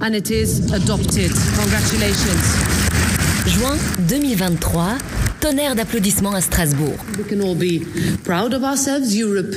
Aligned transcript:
and 0.00 0.14
it 0.14 0.30
is 0.30 0.72
adopted. 0.72 1.30
Congratulations. 1.58 2.44
Juin 3.46 3.78
2023, 4.08 5.13
tonnerre 5.44 5.74
d'applaudissements 5.74 6.32
à 6.32 6.40
Strasbourg. 6.40 6.96
We 7.18 7.26
can 7.28 7.46
all 7.46 7.54
be 7.54 7.84
proud 8.24 8.54
of 8.54 8.64
ourselves. 8.64 9.14
Europe 9.14 9.54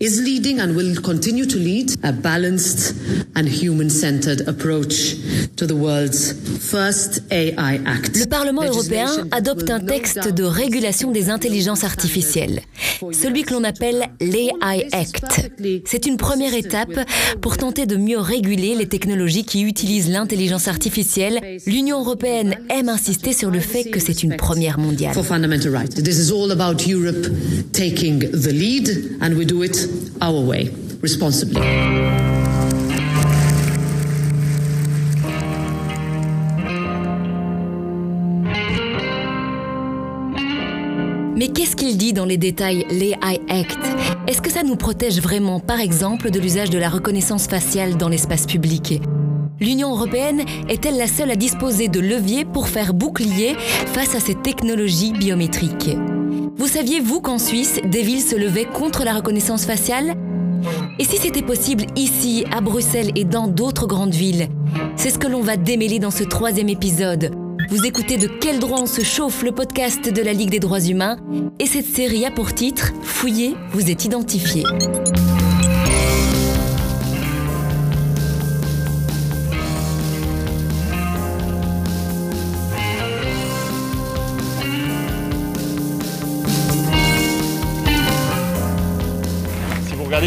is 0.00 0.20
leading 0.20 0.58
and 0.58 0.74
will 0.74 1.00
continue 1.00 1.46
to 1.46 1.56
lead 1.56 1.94
a 2.02 2.10
balanced 2.10 2.96
and 3.36 3.44
human-centered 3.44 4.48
approach 4.48 5.14
to 5.54 5.66
the 5.66 5.74
world's 5.74 6.34
first 6.58 7.22
AI 7.30 7.80
Act. 7.86 8.16
Le 8.18 8.26
Parlement 8.26 8.64
européen 8.64 9.06
adopte 9.30 9.70
un 9.70 9.78
texte 9.78 10.34
de 10.34 10.42
régulation 10.42 11.12
des 11.12 11.30
intelligences 11.30 11.84
artificielles, 11.84 12.62
celui 13.12 13.44
que 13.44 13.54
l'on 13.54 13.62
appelle 13.62 14.10
l'AI 14.20 14.88
Act. 14.90 15.52
C'est 15.84 16.06
une 16.06 16.16
première 16.16 16.54
étape 16.54 16.98
pour 17.40 17.56
tenter 17.56 17.86
de 17.86 17.94
mieux 17.96 18.18
réguler 18.18 18.74
les 18.74 18.88
technologies 18.88 19.44
qui 19.44 19.62
utilisent 19.62 20.10
l'intelligence 20.10 20.66
artificielle. 20.66 21.40
L'Union 21.66 22.00
européenne 22.00 22.56
aime 22.68 22.88
insister 22.88 23.32
sur 23.32 23.52
le 23.52 23.60
fait 23.60 23.84
que 23.84 24.00
c'est 24.00 24.24
une 24.24 24.36
première 24.36 24.80
mondiale. 24.80 25.19
Fundamental 25.22 25.72
rights. 25.72 25.94
This 25.96 26.18
is 26.18 26.30
all 26.30 26.50
about 26.50 26.86
Europe 26.86 27.26
taking 27.72 28.20
the 28.20 28.52
lead, 28.52 28.88
and 29.20 29.36
we 29.36 29.44
do 29.44 29.62
it 29.62 29.76
our 30.20 30.40
way, 30.40 30.70
responsibly. 31.02 31.60
Mais 41.36 41.48
qu'est-ce 41.48 41.74
qu'il 41.74 41.96
dit 41.96 42.12
dans 42.12 42.26
les 42.26 42.36
détails 42.36 42.84
l'AI 42.90 43.40
Act? 43.48 43.78
Est-ce 44.28 44.42
que 44.42 44.50
ça 44.50 44.62
nous 44.62 44.76
protège 44.76 45.22
vraiment, 45.22 45.58
par 45.58 45.80
exemple, 45.80 46.30
de 46.30 46.38
l'usage 46.38 46.68
de 46.68 46.76
la 46.76 46.90
reconnaissance 46.90 47.46
faciale 47.46 47.96
dans 47.96 48.10
l'espace 48.10 48.44
public? 48.44 49.00
L'Union 49.60 49.90
européenne 49.90 50.44
est-elle 50.70 50.96
la 50.96 51.06
seule 51.06 51.30
à 51.30 51.36
disposer 51.36 51.88
de 51.88 52.00
leviers 52.00 52.46
pour 52.46 52.68
faire 52.68 52.94
bouclier 52.94 53.54
face 53.92 54.14
à 54.14 54.20
ces 54.20 54.34
technologies 54.34 55.12
biométriques? 55.12 55.90
Vous 56.56 56.66
saviez, 56.66 57.00
vous, 57.00 57.20
qu'en 57.20 57.38
Suisse, 57.38 57.78
des 57.84 58.00
villes 58.00 58.22
se 58.22 58.36
levaient 58.36 58.64
contre 58.64 59.04
la 59.04 59.12
reconnaissance 59.12 59.66
faciale? 59.66 60.14
Et 60.98 61.04
si 61.04 61.18
c'était 61.18 61.42
possible 61.42 61.84
ici, 61.94 62.46
à 62.50 62.62
Bruxelles 62.62 63.12
et 63.16 63.24
dans 63.24 63.48
d'autres 63.48 63.86
grandes 63.86 64.14
villes? 64.14 64.48
C'est 64.96 65.10
ce 65.10 65.18
que 65.18 65.26
l'on 65.28 65.42
va 65.42 65.58
démêler 65.58 65.98
dans 65.98 66.10
ce 66.10 66.24
troisième 66.24 66.70
épisode. 66.70 67.30
Vous 67.68 67.84
écoutez 67.84 68.16
De 68.16 68.28
quel 68.28 68.60
droit 68.60 68.80
on 68.80 68.86
se 68.86 69.02
chauffe, 69.02 69.42
le 69.42 69.52
podcast 69.52 70.10
de 70.10 70.22
la 70.22 70.32
Ligue 70.32 70.50
des 70.50 70.58
droits 70.58 70.80
humains? 70.80 71.18
Et 71.58 71.66
cette 71.66 71.86
série 71.86 72.24
a 72.24 72.30
pour 72.30 72.54
titre 72.54 72.92
Fouillez, 73.02 73.54
vous 73.72 73.90
êtes 73.90 74.06
identifié. 74.06 74.64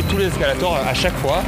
Tous 0.02 0.18
les 0.18 0.26
escalators, 0.26 0.80
à 0.88 0.94
chaque 0.94 1.16
fois, 1.18 1.44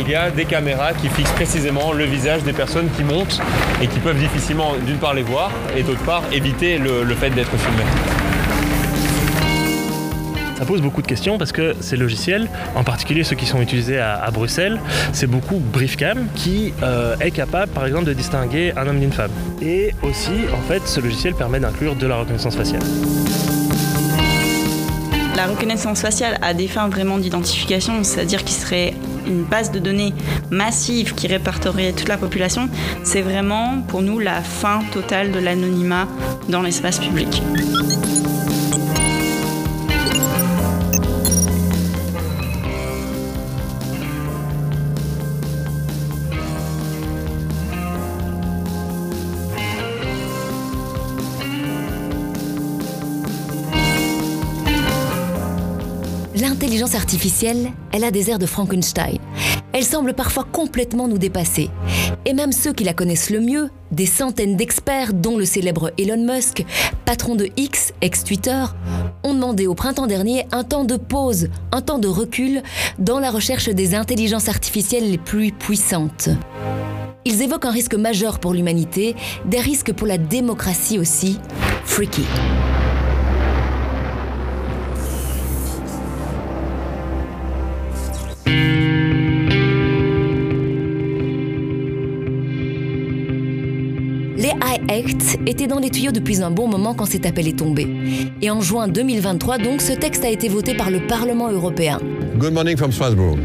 il 0.00 0.08
y 0.08 0.14
a 0.14 0.30
des 0.30 0.46
caméras 0.46 0.94
qui 0.94 1.08
fixent 1.08 1.32
précisément 1.32 1.92
le 1.92 2.04
visage 2.04 2.42
des 2.42 2.52
personnes 2.52 2.88
qui 2.96 3.04
montent 3.04 3.40
et 3.82 3.86
qui 3.86 3.98
peuvent 4.00 4.18
difficilement, 4.18 4.72
d'une 4.86 4.96
part, 4.96 5.14
les 5.14 5.22
voir 5.22 5.50
et 5.76 5.82
d'autre 5.82 6.02
part, 6.04 6.22
éviter 6.32 6.78
le, 6.78 7.04
fait 7.14 7.30
d'être 7.30 7.50
filmés. 7.50 7.84
Ça 10.56 10.64
pose 10.64 10.80
beaucoup 10.80 11.02
de 11.02 11.06
questions 11.06 11.38
parce 11.38 11.52
que 11.52 11.74
ces 11.80 11.96
logiciels, 11.96 12.48
en 12.76 12.84
particulier 12.84 13.24
ceux 13.24 13.36
qui 13.36 13.46
sont 13.46 13.60
utilisés 13.60 13.98
à, 13.98 14.14
à 14.14 14.30
Bruxelles, 14.30 14.80
c'est 15.12 15.26
beaucoup 15.26 15.58
Briefcam 15.58 16.28
qui 16.34 16.72
euh, 16.82 17.16
est 17.20 17.32
capable 17.32 17.72
par 17.72 17.84
exemple 17.84 18.04
de 18.04 18.12
distinguer 18.12 18.72
un 18.76 18.86
homme 18.86 19.00
d'une 19.00 19.12
femme. 19.12 19.32
Et 19.60 19.92
aussi, 20.02 20.32
en 20.56 20.62
fait, 20.68 20.86
ce 20.86 21.00
logiciel 21.00 21.34
permet 21.34 21.60
d'inclure 21.60 21.96
de 21.96 22.06
la 22.06 22.16
reconnaissance 22.16 22.56
faciale. 22.56 22.82
La 25.36 25.46
reconnaissance 25.46 26.00
faciale 26.00 26.38
a 26.42 26.52
des 26.52 26.68
fins 26.68 26.88
vraiment 26.88 27.18
d'identification, 27.18 28.04
c'est-à-dire 28.04 28.44
qu'il 28.44 28.56
serait 28.56 28.94
une 29.26 29.44
base 29.44 29.70
de 29.70 29.78
données 29.78 30.12
massive 30.50 31.14
qui 31.14 31.26
répertorierait 31.26 31.92
toute 31.92 32.08
la 32.08 32.18
population. 32.18 32.68
C'est 33.02 33.22
vraiment 33.22 33.82
pour 33.88 34.02
nous 34.02 34.18
la 34.18 34.42
fin 34.42 34.80
totale 34.92 35.32
de 35.32 35.38
l'anonymat 35.38 36.06
dans 36.48 36.60
l'espace 36.60 36.98
public. 36.98 37.42
L'intelligence 56.62 56.94
artificielle, 56.94 57.72
elle 57.90 58.04
a 58.04 58.12
des 58.12 58.30
airs 58.30 58.38
de 58.38 58.46
Frankenstein. 58.46 59.18
Elle 59.72 59.82
semble 59.82 60.14
parfois 60.14 60.44
complètement 60.44 61.08
nous 61.08 61.18
dépasser. 61.18 61.70
Et 62.24 62.34
même 62.34 62.52
ceux 62.52 62.72
qui 62.72 62.84
la 62.84 62.94
connaissent 62.94 63.30
le 63.30 63.40
mieux, 63.40 63.68
des 63.90 64.06
centaines 64.06 64.56
d'experts, 64.56 65.12
dont 65.12 65.36
le 65.36 65.44
célèbre 65.44 65.90
Elon 65.98 66.24
Musk, 66.24 66.64
patron 67.04 67.34
de 67.34 67.48
X, 67.56 67.92
ex-Twitter, 68.00 68.62
ont 69.24 69.34
demandé 69.34 69.66
au 69.66 69.74
printemps 69.74 70.06
dernier 70.06 70.46
un 70.52 70.62
temps 70.62 70.84
de 70.84 70.96
pause, 70.96 71.48
un 71.72 71.80
temps 71.80 71.98
de 71.98 72.06
recul 72.06 72.62
dans 73.00 73.18
la 73.18 73.32
recherche 73.32 73.68
des 73.68 73.96
intelligences 73.96 74.48
artificielles 74.48 75.10
les 75.10 75.18
plus 75.18 75.50
puissantes. 75.50 76.28
Ils 77.24 77.42
évoquent 77.42 77.66
un 77.66 77.72
risque 77.72 77.96
majeur 77.96 78.38
pour 78.38 78.54
l'humanité, 78.54 79.16
des 79.46 79.58
risques 79.58 79.92
pour 79.92 80.06
la 80.06 80.16
démocratie 80.16 81.00
aussi. 81.00 81.40
Freaky. 81.84 82.22
Était 95.46 95.66
dans 95.66 95.78
les 95.78 95.90
tuyaux 95.90 96.12
depuis 96.12 96.42
un 96.42 96.50
bon 96.50 96.68
moment 96.68 96.94
quand 96.94 97.06
cet 97.06 97.26
appel 97.26 97.48
est 97.48 97.58
tombé. 97.58 97.86
Et 98.40 98.50
en 98.50 98.60
juin 98.60 98.88
2023, 98.88 99.58
donc, 99.58 99.80
ce 99.80 99.92
texte 99.92 100.24
a 100.24 100.30
été 100.30 100.48
voté 100.48 100.74
par 100.74 100.90
le 100.90 101.06
Parlement 101.06 101.50
européen. 101.50 101.98
Good 102.38 102.52
morning 102.52 102.76
from 102.76 102.92
Strasbourg. 102.92 103.36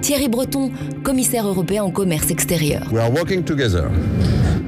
Thierry 0.00 0.28
Breton, 0.28 0.70
commissaire 1.02 1.46
européen 1.46 1.84
au 1.84 1.90
commerce 1.90 2.30
extérieur. 2.30 2.86
We 2.92 3.00
are 3.00 3.12
working 3.12 3.42
together 3.42 3.90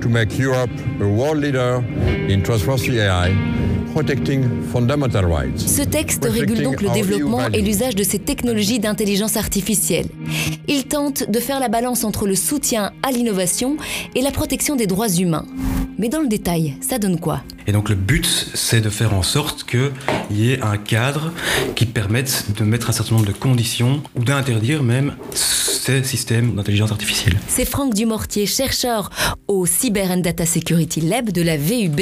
to 0.01 0.09
make 0.09 0.39
Europe 0.39 0.71
a 1.01 1.05
world 1.05 1.43
leader 1.43 1.83
in 2.29 2.43
trustworthy 2.43 2.99
AI, 2.99 3.33
protecting 3.93 4.45
fundamental 4.73 5.27
rights. 5.27 5.61
Ce 5.61 5.83
texte 5.83 6.25
régule 6.25 6.63
donc 6.63 6.83
le 6.83 6.91
développement 6.91 7.47
et 7.53 7.61
l'usage 7.63 7.95
de 7.95 8.03
ces 8.03 8.19
technologies 8.19 8.79
d'intelligence 8.81 9.37
artificielle. 9.37 10.07
Il 10.67 10.85
tente 10.85 11.31
de 11.31 11.39
faire 11.41 11.61
la 11.61 11.69
balance 11.69 12.05
entre 12.05 12.27
le 12.27 12.35
soutien 12.35 12.93
à 13.03 13.13
l'innovation 13.13 13.77
et 14.15 14.23
la 14.23 14.31
protection 14.31 14.77
des 14.77 14.87
droits 14.87 15.09
humains. 15.09 15.45
Mais 16.01 16.09
dans 16.09 16.21
le 16.21 16.29
détail, 16.29 16.77
ça 16.81 16.99
donne 16.99 17.19
quoi 17.19 17.43
Et 17.67 17.73
donc 17.73 17.89
le 17.89 17.97
but, 17.97 18.25
c'est 18.55 18.81
de 18.81 18.89
faire 18.89 19.15
en 19.15 19.25
sorte 19.25 19.65
qu'il 19.65 19.91
y 20.31 20.53
ait 20.53 20.61
un 20.63 20.77
cadre 20.77 21.33
qui 21.75 21.87
permette 21.87 22.45
de 22.57 22.63
mettre 22.63 22.89
un 22.89 22.93
certain 22.93 23.17
nombre 23.17 23.27
de 23.27 23.33
conditions 23.33 24.01
ou 24.15 24.23
d'interdire 24.23 24.85
même 24.85 25.17
ces 25.35 26.05
systèmes 26.05 26.55
d'intelligence 26.55 26.93
artificielle. 26.93 27.37
C'est 27.49 27.65
Franck 27.65 27.95
Dumortier, 27.95 28.47
chercheur 28.47 29.11
au 29.49 29.67
Cyber 29.67 30.11
and 30.13 30.19
Data 30.19 30.47
Security 30.47 31.01
Lab 31.01 31.33
de 31.33 31.43
la 31.43 31.57
VUB. 31.57 32.01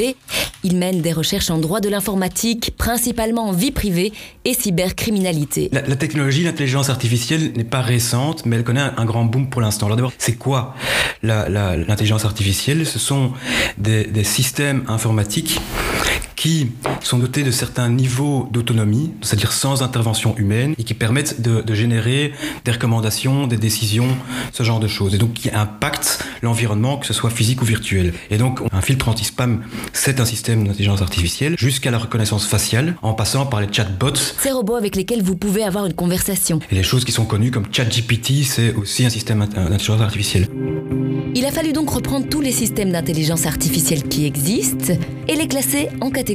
Il 0.65 0.77
mène 0.77 1.01
des 1.01 1.13
recherches 1.13 1.51
en 1.51 1.59
droit 1.59 1.81
de 1.81 1.89
l'informatique, 1.89 2.75
principalement 2.77 3.49
en 3.49 3.53
vie 3.53 3.71
privée 3.71 4.13
et 4.45 4.53
cybercriminalité. 4.53 5.69
La, 5.73 5.83
la 5.83 5.95
technologie, 5.97 6.43
l'intelligence 6.43 6.91
artificielle 6.91 7.53
n'est 7.57 7.63
pas 7.65 7.81
récente, 7.81 8.45
mais 8.45 8.57
elle 8.57 8.65
connaît 8.65 8.81
un, 8.81 8.95
un 8.97 9.05
grand 9.05 9.25
boom 9.25 9.49
pour 9.49 9.61
l'instant. 9.61 9.87
Alors 9.87 9.97
d'abord, 9.97 10.13
c'est 10.19 10.35
quoi 10.37 10.75
l'intelligence 11.23 12.25
artificielle? 12.25 12.85
Ce 12.87 12.99
sont 12.99 13.33
des, 13.79 13.86
des 13.87 14.25
systèmes 14.25 14.85
informatiques 14.89 15.61
qui 16.37 16.71
sont 17.03 17.19
dotés 17.19 17.43
de 17.43 17.51
certains 17.51 17.89
niveaux 17.89 18.49
d'autonomie, 18.53 19.13
c'est-à-dire 19.23 19.53
sans 19.53 19.83
intervention 19.83 20.37
humaine, 20.37 20.75
et 20.79 20.85
qui 20.85 20.95
permettent 20.95 21.41
de, 21.41 21.63
de, 21.63 21.75
générer 21.75 22.33
des 22.65 22.73
recommandations, 22.73 23.47
des 23.47 23.57
décisions, 23.57 24.09
ce 24.53 24.63
genre 24.63 24.79
de 24.79 24.87
choses, 24.87 25.15
et 25.15 25.19
donc 25.19 25.33
qui 25.33 25.51
impactent 25.51 26.25
l'environnement, 26.43 26.99
que 26.99 27.07
ce 27.07 27.15
soit 27.15 27.31
physique 27.31 27.63
ou 27.63 27.65
virtuel. 27.65 28.13
Et 28.31 28.37
donc 28.37 28.61
un 28.71 28.83
filtre 28.83 29.09
anti-spam, 29.09 29.63
c'est 29.93 30.21
un 30.21 30.27
système 30.27 30.67
d'intelligence 30.67 31.01
artificielle, 31.01 31.57
jusqu'à 31.59 31.91
la 31.91 31.99
reconnaissance 31.99 32.47
faciale, 32.47 32.97
en 33.03 33.15
passant 33.15 33.47
par 33.47 33.63
les 33.63 33.73
chatbots. 33.73 34.15
Ces 34.39 34.51
robots 34.51 34.77
avec 34.77 34.95
lesquels 34.95 35.23
vous 35.23 35.37
pouvez 35.37 35.65
avoir 35.65 35.87
une 35.87 35.95
conversation. 35.95 36.61
Et 36.71 36.75
les 36.75 36.83
choses 36.83 37.05
qui 37.05 37.13
sont 37.13 37.25
connues 37.25 37.51
comme 37.51 37.67
ChatGPT, 37.73 38.45
c'est 38.45 38.75
aussi 38.75 39.07
un 39.07 39.11
système 39.11 39.39
d'intelligence 39.41 40.03
artificielle. 40.03 40.49
Il 41.35 41.45
a 41.45 41.51
fallu 41.51 41.73
donc 41.73 41.91
reprendre 41.91 42.27
tous 42.29 42.41
les 42.41 42.53
systèmes 42.53 42.93
d'intelligence 42.93 43.45
artificielle 43.47 44.05
qui 44.05 44.25
existent, 44.25 44.95
et 45.29 45.35
les 45.35 45.49
classer 45.49 45.89
en 46.01 46.11
catégories. 46.11 46.26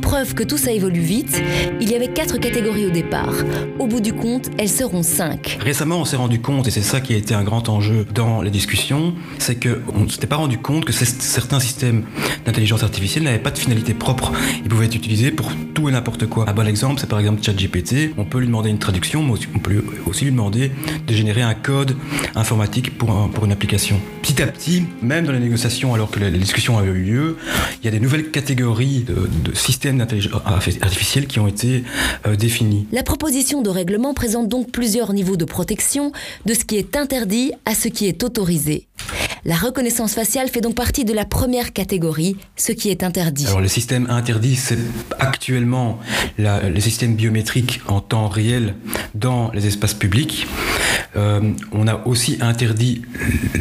Preuve 0.00 0.32
que 0.32 0.42
tout 0.42 0.56
ça 0.56 0.72
évolue 0.72 1.00
vite, 1.00 1.42
il 1.78 1.90
y 1.90 1.94
avait 1.94 2.08
quatre 2.08 2.38
catégories 2.38 2.86
au 2.86 2.90
départ. 2.90 3.34
Au 3.78 3.86
bout 3.86 4.00
du 4.00 4.14
compte, 4.14 4.48
elles 4.56 4.70
seront 4.70 5.02
cinq. 5.02 5.58
Récemment, 5.60 6.00
on 6.00 6.06
s'est 6.06 6.16
rendu 6.16 6.40
compte, 6.40 6.66
et 6.68 6.70
c'est 6.70 6.80
ça 6.80 7.02
qui 7.02 7.12
a 7.12 7.18
été 7.18 7.34
un 7.34 7.44
grand 7.44 7.68
enjeu 7.68 8.06
dans 8.14 8.40
les 8.40 8.48
discussions, 8.50 9.14
c'est 9.38 9.62
qu'on 9.62 10.04
ne 10.04 10.08
s'était 10.08 10.26
pas 10.26 10.36
rendu 10.36 10.56
compte 10.56 10.86
que 10.86 10.92
certains 10.92 11.60
systèmes 11.60 12.04
d'intelligence 12.46 12.82
artificielle 12.82 13.24
n'avaient 13.24 13.38
pas 13.38 13.50
de 13.50 13.58
finalité 13.58 13.92
propre. 13.92 14.32
Ils 14.62 14.70
pouvaient 14.70 14.86
être 14.86 14.94
utilisés 14.94 15.30
pour 15.30 15.50
tout 15.74 15.90
et 15.90 15.92
n'importe 15.92 16.26
quoi. 16.26 16.48
Un 16.48 16.54
bon 16.54 16.66
exemple, 16.66 16.98
c'est 16.98 17.08
par 17.08 17.18
exemple 17.18 17.42
ChatGPT. 17.42 18.14
On 18.16 18.24
peut 18.24 18.38
lui 18.38 18.46
demander 18.46 18.70
une 18.70 18.78
traduction, 18.78 19.22
mais 19.22 19.34
on 19.54 19.58
peut 19.58 19.84
aussi 20.06 20.24
lui 20.24 20.30
demander 20.30 20.72
de 21.06 21.12
générer 21.12 21.42
un 21.42 21.54
code 21.54 21.94
informatique 22.34 22.96
pour, 22.96 23.28
pour 23.34 23.44
une 23.44 23.52
application. 23.52 24.00
Petit 24.22 24.42
à 24.42 24.46
petit, 24.46 24.86
même 25.02 25.26
dans 25.26 25.32
les 25.32 25.40
négociations, 25.40 25.92
alors 25.92 26.10
que 26.10 26.20
les, 26.20 26.30
discussions 26.30 26.78
avaient 26.78 26.90
eu 26.90 27.02
lieu, 27.02 27.36
il 27.82 27.84
y 27.84 27.88
a 27.88 27.90
des 27.90 28.00
nouvelles 28.00 28.30
catégories 28.30 29.00
de, 29.00 29.25
systèmes 29.54 29.98
d'intelligence 29.98 30.42
artificielle 30.44 31.26
qui 31.26 31.38
ont 31.38 31.46
été 31.46 31.84
euh, 32.26 32.36
définies. 32.36 32.86
La 32.92 33.02
proposition 33.02 33.62
de 33.62 33.70
règlement 33.70 34.14
présente 34.14 34.48
donc 34.48 34.70
plusieurs 34.70 35.12
niveaux 35.12 35.36
de 35.36 35.44
protection, 35.44 36.12
de 36.44 36.54
ce 36.54 36.64
qui 36.64 36.76
est 36.76 36.96
interdit 36.96 37.52
à 37.64 37.74
ce 37.74 37.88
qui 37.88 38.06
est 38.06 38.22
autorisé. 38.22 38.86
La 39.46 39.54
reconnaissance 39.54 40.14
faciale 40.14 40.48
fait 40.48 40.60
donc 40.60 40.74
partie 40.74 41.04
de 41.04 41.12
la 41.12 41.24
première 41.24 41.72
catégorie, 41.72 42.36
ce 42.56 42.72
qui 42.72 42.90
est 42.90 43.04
interdit. 43.04 43.46
Alors 43.46 43.60
le 43.60 43.68
système 43.68 44.10
interdit, 44.10 44.56
c'est 44.56 44.76
actuellement 45.20 46.00
les 46.36 46.80
systèmes 46.80 47.14
biométriques 47.14 47.80
en 47.86 48.00
temps 48.00 48.26
réel 48.26 48.74
dans 49.14 49.52
les 49.52 49.68
espaces 49.68 49.94
publics. 49.94 50.48
Euh, 51.14 51.52
on 51.70 51.86
a 51.86 52.04
aussi 52.06 52.38
interdit 52.40 53.02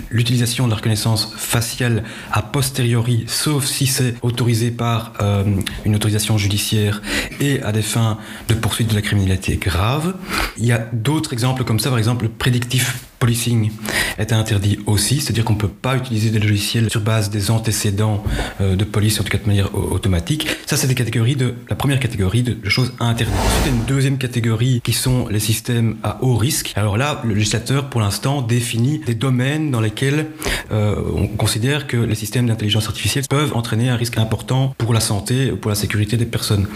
l'utilisation 0.09 0.65
de 0.65 0.71
la 0.71 0.77
reconnaissance 0.77 1.31
faciale 1.37 2.03
a 2.31 2.41
posteriori, 2.41 3.25
sauf 3.27 3.65
si 3.65 3.85
c'est 3.85 4.15
autorisé 4.23 4.71
par 4.71 5.13
euh, 5.21 5.43
une 5.85 5.95
autorisation 5.95 6.39
judiciaire 6.39 7.03
et 7.39 7.61
à 7.61 7.71
des 7.71 7.83
fins 7.83 8.17
de 8.47 8.55
poursuite 8.55 8.89
de 8.89 8.95
la 8.95 9.03
criminalité 9.03 9.57
grave. 9.57 10.15
Il 10.57 10.65
y 10.65 10.71
a 10.71 10.79
d'autres 10.93 11.31
exemples 11.31 11.63
comme 11.63 11.79
ça, 11.79 11.89
par 11.89 11.99
exemple 11.99 12.23
le 12.25 12.31
prédictif 12.31 13.05
policing 13.25 13.71
est 14.19 14.33
interdit 14.33 14.77
aussi, 14.85 15.19
c'est-à-dire 15.19 15.43
qu'on 15.43 15.53
ne 15.53 15.57
peut 15.57 15.67
pas 15.67 15.97
utiliser 15.97 16.29
des 16.29 16.37
logiciels 16.37 16.91
sur 16.91 17.01
base 17.01 17.31
des 17.31 17.49
antécédents 17.49 18.23
euh, 18.61 18.75
de 18.75 18.83
police, 18.83 19.19
en 19.19 19.23
tout 19.23 19.31
cas 19.31 19.39
de 19.39 19.47
manière 19.47 19.73
automatique. 19.73 20.47
Ça, 20.67 20.77
c'est 20.77 20.87
la 20.87 21.75
première 21.75 21.99
catégorie 21.99 22.43
de, 22.43 22.69
choses 22.69 22.93
interdites. 22.99 23.35
Ensuite, 23.35 23.63
il 23.65 23.71
y 23.71 23.73
a 23.73 23.77
une 23.77 23.85
deuxième 23.85 24.19
catégorie 24.19 24.79
qui 24.83 24.93
sont 24.93 25.27
les 25.27 25.39
systèmes 25.39 25.97
à 26.03 26.19
haut 26.21 26.35
risque. 26.35 26.73
Alors 26.75 26.97
là, 26.97 27.23
le 27.25 27.33
législateur, 27.33 27.89
pour 27.89 27.99
l'instant, 27.99 28.43
définit 28.43 28.99
des 28.99 29.15
domaines 29.15 29.71
dans 29.71 29.81
lesquels 29.81 30.27
euh, 30.71 30.95
on 31.15 31.25
considère 31.25 31.87
que 31.87 31.97
les 31.97 32.15
systèmes 32.15 32.45
d'intelligence 32.45 32.85
artificielle 32.85 33.25
peuvent 33.27 33.53
entraîner 33.55 33.89
un 33.89 33.95
risque 33.95 34.19
important 34.19 34.75
pour 34.77 34.93
la 34.93 34.99
santé, 34.99 35.51
ou 35.51 35.57
pour 35.57 35.69
la 35.69 35.75
sécurité 35.75 36.15
des 36.15 36.27
personnes. 36.27 36.67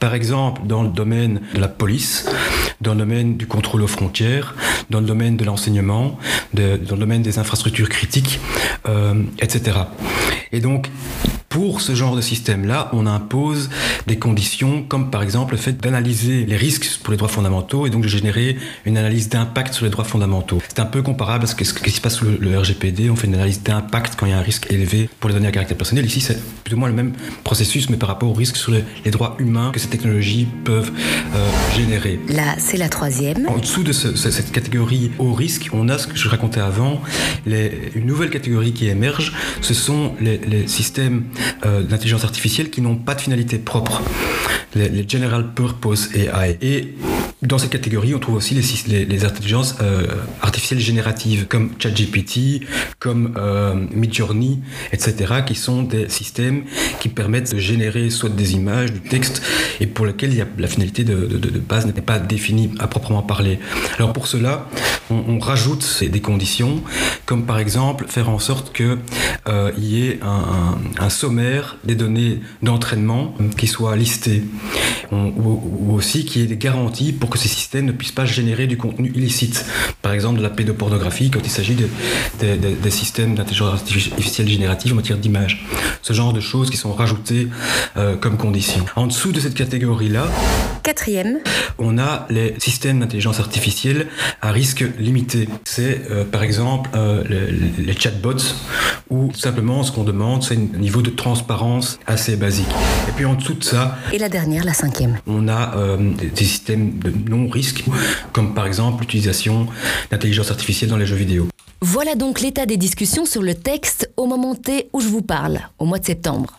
Par 0.00 0.12
exemple, 0.14 0.62
dans 0.66 0.82
le 0.82 0.90
domaine 0.90 1.40
de 1.54 1.60
la 1.60 1.68
police, 1.68 2.28
dans 2.80 2.92
le 2.92 2.98
domaine 2.98 3.36
du 3.36 3.46
contrôle 3.46 3.82
aux 3.82 3.86
frontières, 3.98 4.54
dans 4.90 5.00
le 5.00 5.06
domaine 5.06 5.36
de 5.36 5.44
l'enseignement, 5.44 5.83
dans 5.86 6.18
le 6.54 6.96
domaine 6.96 7.22
des 7.22 7.38
infrastructures 7.38 7.88
critiques, 7.88 8.40
euh, 8.88 9.22
etc. 9.40 9.78
Et 10.52 10.60
donc, 10.60 10.90
pour 11.54 11.80
ce 11.80 11.94
genre 11.94 12.16
de 12.16 12.20
système-là, 12.20 12.90
on 12.92 13.06
impose 13.06 13.70
des 14.08 14.18
conditions 14.18 14.82
comme 14.82 15.12
par 15.12 15.22
exemple 15.22 15.52
le 15.52 15.56
fait 15.56 15.80
d'analyser 15.80 16.46
les 16.46 16.56
risques 16.56 16.98
pour 17.00 17.12
les 17.12 17.16
droits 17.16 17.28
fondamentaux 17.28 17.86
et 17.86 17.90
donc 17.90 18.02
de 18.02 18.08
générer 18.08 18.56
une 18.84 18.98
analyse 18.98 19.28
d'impact 19.28 19.72
sur 19.72 19.84
les 19.84 19.90
droits 19.92 20.02
fondamentaux. 20.02 20.60
C'est 20.66 20.80
un 20.80 20.84
peu 20.84 21.00
comparable 21.00 21.44
à 21.44 21.46
ce, 21.46 21.54
qui 21.54 21.64
se 21.64 22.00
passe 22.00 22.16
sous 22.16 22.24
le, 22.24 22.58
RGPD. 22.58 23.08
On 23.08 23.14
fait 23.14 23.28
une 23.28 23.36
analyse 23.36 23.62
d'impact 23.62 24.16
quand 24.16 24.26
il 24.26 24.30
y 24.30 24.32
a 24.32 24.38
un 24.38 24.42
risque 24.42 24.66
élevé 24.72 25.08
pour 25.20 25.28
les 25.28 25.34
données 25.34 25.46
à 25.46 25.52
caractère 25.52 25.76
personnel. 25.76 26.04
Ici, 26.04 26.20
c'est 26.20 26.42
plus 26.64 26.74
ou 26.74 26.76
moins 26.76 26.88
le 26.88 26.94
même 26.96 27.12
processus, 27.44 27.88
mais 27.88 27.98
par 27.98 28.08
rapport 28.08 28.30
aux 28.30 28.34
risques 28.34 28.56
sur 28.56 28.72
les, 28.72 29.10
droits 29.12 29.36
humains 29.38 29.70
que 29.72 29.78
ces 29.78 29.86
technologies 29.86 30.48
peuvent 30.64 30.90
euh, 31.36 31.50
générer. 31.76 32.18
Là, 32.30 32.56
c'est 32.58 32.78
la 32.78 32.88
troisième. 32.88 33.46
En 33.46 33.58
dessous 33.58 33.84
de 33.84 33.92
cette 33.92 34.50
catégorie 34.50 35.12
haut 35.20 35.32
risque, 35.32 35.70
on 35.72 35.88
a 35.88 35.98
ce 35.98 36.08
que 36.08 36.16
je 36.16 36.28
racontais 36.28 36.58
avant, 36.58 37.00
les, 37.46 37.92
une 37.94 38.06
nouvelle 38.06 38.30
catégorie 38.30 38.72
qui 38.72 38.88
émerge. 38.88 39.32
Ce 39.60 39.72
sont 39.72 40.14
les, 40.20 40.38
les 40.38 40.66
systèmes 40.66 41.22
euh, 41.66 41.82
d'intelligence 41.82 42.24
artificielle 42.24 42.70
qui 42.70 42.80
n'ont 42.80 42.96
pas 42.96 43.14
de 43.14 43.20
finalité 43.20 43.58
propre, 43.58 44.02
les, 44.74 45.08
General 45.08 45.52
Purpose 45.54 46.10
AI. 46.14 46.58
Et 46.62 46.94
dans 47.44 47.58
cette 47.58 47.70
catégorie, 47.70 48.14
on 48.14 48.18
trouve 48.18 48.36
aussi 48.36 48.54
les, 48.86 49.04
les, 49.04 49.24
intelligences 49.24 49.76
euh, 49.80 50.06
artificielles 50.40 50.80
génératives 50.80 51.46
comme 51.46 51.70
ChatGPT, 51.78 52.62
comme 52.98 53.34
euh, 53.36 53.74
Midjourney, 53.92 54.60
etc., 54.92 55.42
qui 55.46 55.54
sont 55.54 55.82
des 55.82 56.08
systèmes 56.08 56.64
qui 57.00 57.08
permettent 57.08 57.52
de 57.54 57.58
générer 57.58 58.10
soit 58.10 58.30
des 58.30 58.54
images, 58.54 58.92
du 58.92 59.00
texte, 59.00 59.42
et 59.80 59.86
pour 59.86 60.06
lesquels 60.06 60.46
la 60.58 60.66
finalité 60.66 61.04
de, 61.04 61.14
base 61.68 61.86
n'est 61.86 61.92
pas 61.92 62.18
définie 62.18 62.70
à 62.78 62.86
proprement 62.86 63.22
parler. 63.22 63.58
Alors 63.98 64.12
pour 64.12 64.26
cela, 64.26 64.68
on, 65.10 65.38
rajoute 65.38 66.02
des 66.04 66.20
conditions, 66.20 66.82
comme 67.26 67.44
par 67.44 67.58
exemple 67.58 68.06
faire 68.08 68.30
en 68.30 68.38
sorte 68.38 68.74
qu'il 68.74 68.98
euh, 69.48 69.72
y 69.76 70.06
ait 70.06 70.20
un, 70.22 70.78
un, 70.98 71.10
sommaire 71.10 71.76
des 71.84 71.94
données 71.94 72.40
d'entraînement 72.62 73.34
qui 73.58 73.66
soit 73.66 73.96
listé, 73.96 74.44
ou, 75.12 75.94
aussi 75.94 76.24
qu'il 76.24 76.42
y 76.42 76.44
ait 76.44 76.48
des 76.48 76.56
garanties 76.56 77.12
pour 77.12 77.33
que 77.34 77.40
ces 77.40 77.48
systèmes 77.48 77.86
ne 77.86 77.92
puissent 77.92 78.12
pas 78.12 78.26
générer 78.26 78.68
du 78.68 78.76
contenu 78.76 79.10
illicite. 79.12 79.66
Par 80.02 80.12
exemple, 80.12 80.38
de 80.38 80.42
la 80.44 80.50
pédopornographie 80.50 81.32
quand 81.32 81.40
il 81.42 81.50
s'agit 81.50 81.74
de, 81.74 81.88
des 82.40 82.90
systèmes 82.90 83.34
d'intelligence 83.34 83.74
artificielle 83.74 84.48
générative 84.48 84.92
en 84.92 84.96
matière 84.96 85.18
d'image. 85.18 85.66
Ce 86.00 86.12
genre 86.12 86.32
de 86.32 86.38
choses 86.38 86.70
qui 86.70 86.76
sont 86.76 86.92
rajoutées 86.92 87.48
euh, 87.96 88.14
comme 88.14 88.36
conditions. 88.36 88.84
En 88.94 89.08
dessous 89.08 89.32
de 89.32 89.40
cette 89.40 89.54
catégorie-là, 89.54 90.28
quatrième, 90.84 91.40
on 91.78 91.98
a 91.98 92.26
les 92.30 92.54
systèmes 92.58 93.00
d'intelligence 93.00 93.40
artificielle 93.40 94.06
à 94.40 94.52
risque 94.52 94.84
limité. 95.00 95.48
C'est 95.64 96.02
euh, 96.12 96.24
par 96.24 96.44
exemple 96.44 96.90
euh, 96.94 97.24
les, 97.78 97.94
chatbots 97.98 98.54
ou 99.10 99.32
simplement 99.34 99.82
ce 99.82 99.90
qu'on 99.90 100.04
demande, 100.04 100.44
c'est 100.44 100.54
un 100.54 100.78
niveau 100.78 101.02
de 101.02 101.10
transparence 101.10 101.98
assez 102.06 102.36
basique. 102.36 102.70
Et 103.08 103.12
puis 103.12 103.24
en 103.24 103.34
dessous 103.34 103.54
de 103.54 103.64
ça, 103.64 103.98
et 104.12 104.18
la 104.18 104.28
dernière, 104.28 104.64
la 104.64 104.74
cinquième, 104.74 105.18
on 105.26 105.48
a 105.48 105.74
des 105.96 106.44
systèmes 106.44 106.98
de 106.98 107.23
non-risque, 107.28 107.84
comme 108.32 108.54
par 108.54 108.66
exemple 108.66 109.00
l'utilisation 109.02 109.66
d'intelligence 110.10 110.50
artificielle 110.50 110.90
dans 110.90 110.96
les 110.96 111.06
jeux 111.06 111.16
vidéo. 111.16 111.48
Voilà 111.80 112.14
donc 112.14 112.40
l'état 112.40 112.64
des 112.64 112.78
discussions 112.78 113.26
sur 113.26 113.42
le 113.42 113.54
texte 113.54 114.10
au 114.16 114.26
moment 114.26 114.54
T 114.54 114.88
où 114.92 115.00
je 115.00 115.08
vous 115.08 115.22
parle, 115.22 115.60
au 115.78 115.84
mois 115.84 115.98
de 115.98 116.04
septembre. 116.06 116.58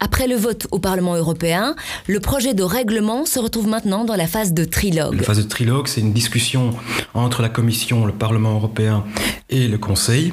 Après 0.00 0.26
le 0.26 0.36
vote 0.36 0.66
au 0.72 0.78
Parlement 0.78 1.14
européen, 1.14 1.74
le 2.06 2.20
projet 2.20 2.52
de 2.52 2.62
règlement 2.62 3.24
se 3.24 3.38
retrouve 3.38 3.68
maintenant 3.68 4.04
dans 4.04 4.16
la 4.16 4.26
phase 4.26 4.52
de 4.52 4.64
trilogue. 4.64 5.14
La 5.14 5.22
phase 5.22 5.38
de 5.38 5.48
trilogue, 5.48 5.88
c'est 5.88 6.00
une 6.00 6.12
discussion 6.12 6.74
entre 7.14 7.42
la 7.42 7.48
Commission, 7.48 8.04
le 8.04 8.12
Parlement 8.12 8.54
européen 8.54 9.04
et 9.48 9.68
le 9.68 9.78
Conseil 9.78 10.32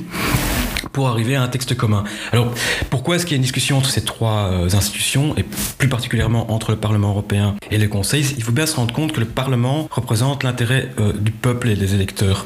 pour 0.94 1.08
arriver 1.08 1.36
à 1.36 1.42
un 1.42 1.48
texte 1.48 1.76
commun. 1.76 2.04
Alors, 2.32 2.54
pourquoi 2.90 3.16
est-ce 3.16 3.26
qu'il 3.26 3.34
y 3.34 3.36
a 3.36 3.38
une 3.38 3.44
discussion 3.44 3.80
entre 3.80 3.90
ces 3.90 4.06
trois 4.06 4.50
euh, 4.52 4.70
institutions, 4.74 5.36
et 5.36 5.44
plus 5.44 5.90
particulièrement 5.90 6.52
entre 6.52 6.72
le 6.72 6.78
Parlement 6.78 7.10
européen 7.10 7.56
et 7.72 7.78
le 7.78 7.88
Conseil? 7.88 8.26
Il 8.38 8.44
faut 8.44 8.52
bien 8.52 8.68
se 8.68 8.76
rendre 8.76 8.94
compte 8.94 9.12
que 9.12 9.20
le 9.20 9.26
Parlement 9.26 9.88
représente 9.92 10.44
l'intérêt 10.44 10.92
euh, 11.00 11.12
du 11.14 11.32
peuple 11.32 11.70
et 11.70 11.76
des 11.76 11.96
électeurs. 11.96 12.46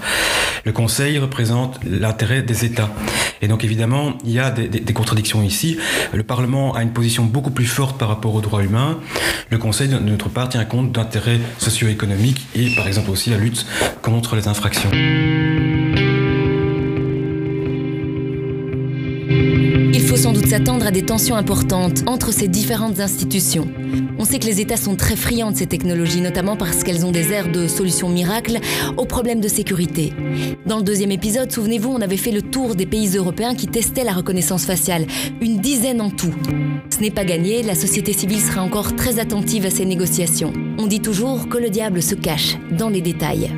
Le 0.64 0.72
Conseil 0.72 1.20
représente 1.20 1.80
l'intérêt 1.86 2.42
des 2.42 2.66
États. 2.66 2.90
Et 3.42 3.48
donc, 3.48 3.64
évidemment, 3.64 4.18
il 4.24 4.32
y 4.32 4.40
a 4.40 4.50
des, 4.50 4.68
des, 4.68 4.94
contradictions 4.94 5.44
ici. 5.44 5.78
Le 6.14 6.24
Parlement 6.24 6.74
a 6.74 6.82
une 6.82 6.92
position 6.92 7.24
beaucoup 7.26 7.52
plus 7.52 7.66
forte 7.66 7.98
par 7.98 8.08
rapport 8.08 8.34
aux 8.34 8.42
droits 8.42 8.64
humains. 8.64 8.98
Le 9.50 9.58
Conseil, 9.58 9.90
de 9.90 10.00
notre 10.00 10.30
part, 10.30 10.50
tient 10.50 10.66
compte 10.66 10.92
d'intérêts 10.92 11.40
socio-économiques 11.60 12.48
et, 12.56 12.74
par 12.76 12.88
exemple, 12.88 13.12
aussi 13.12 13.30
la 13.30 13.38
lutte 13.38 13.66
contre 14.02 14.36
les 14.36 14.48
infractions. 14.48 14.90
Sans 20.18 20.34
doute 20.34 20.48
s'attendre 20.48 20.88
à 20.88 20.92
des 20.92 21.04
tensions 21.04 21.36
importantes 21.36 22.04
entre 22.08 22.34
ces 22.34 22.48
différentes 22.48 23.00
institutions. 23.00 23.68
On 24.18 24.26
sait 24.26 24.40
que 24.40 24.48
les 24.48 24.60
États 24.62 24.78
sont 24.78 24.96
très 24.96 25.16
friands 25.16 25.52
de 25.52 25.58
ces 25.58 25.68
technologies, 25.68 26.22
notamment 26.22 26.58
parce 26.58 26.84
qu'elles 26.84 27.06
ont 27.06 27.12
des 27.12 27.32
airs 27.32 27.52
de 27.52 27.68
solutions 27.68 28.10
miracles 28.10 28.58
aux 28.98 29.06
problèmes 29.06 29.42
de 29.42 29.48
sécurité. 29.48 30.14
Dans 30.66 30.78
le 30.78 30.84
deuxième 30.84 31.12
épisode, 31.12 31.52
souvenez-vous, 31.52 31.92
on 31.92 32.02
avait 32.02 32.18
fait 32.18 32.32
le 32.32 32.42
tour 32.42 32.74
des 32.76 32.88
pays 32.88 33.16
européens 33.16 33.54
qui 33.54 33.68
testaient 33.68 34.04
la 34.04 34.14
reconnaissance 34.14 34.66
faciale, 34.66 35.06
une 35.40 35.60
dizaine 35.60 36.02
en 36.02 36.10
tout. 36.10 36.34
Ce 36.90 37.00
n'est 37.00 37.12
pas 37.12 37.26
gagné, 37.26 37.62
la 37.62 37.76
société 37.76 38.12
civile 38.12 38.42
sera 38.42 38.64
encore 38.64 38.96
très 38.96 39.20
attentive 39.20 39.68
à 39.68 39.70
ces 39.70 39.86
négociations. 39.86 40.52
On 40.80 40.88
dit 40.88 41.02
toujours 41.02 41.48
que 41.48 41.60
le 41.60 41.70
diable 41.70 42.02
se 42.02 42.16
cache 42.16 42.58
dans 42.72 42.90
les 42.90 43.02
détails. 43.02 43.52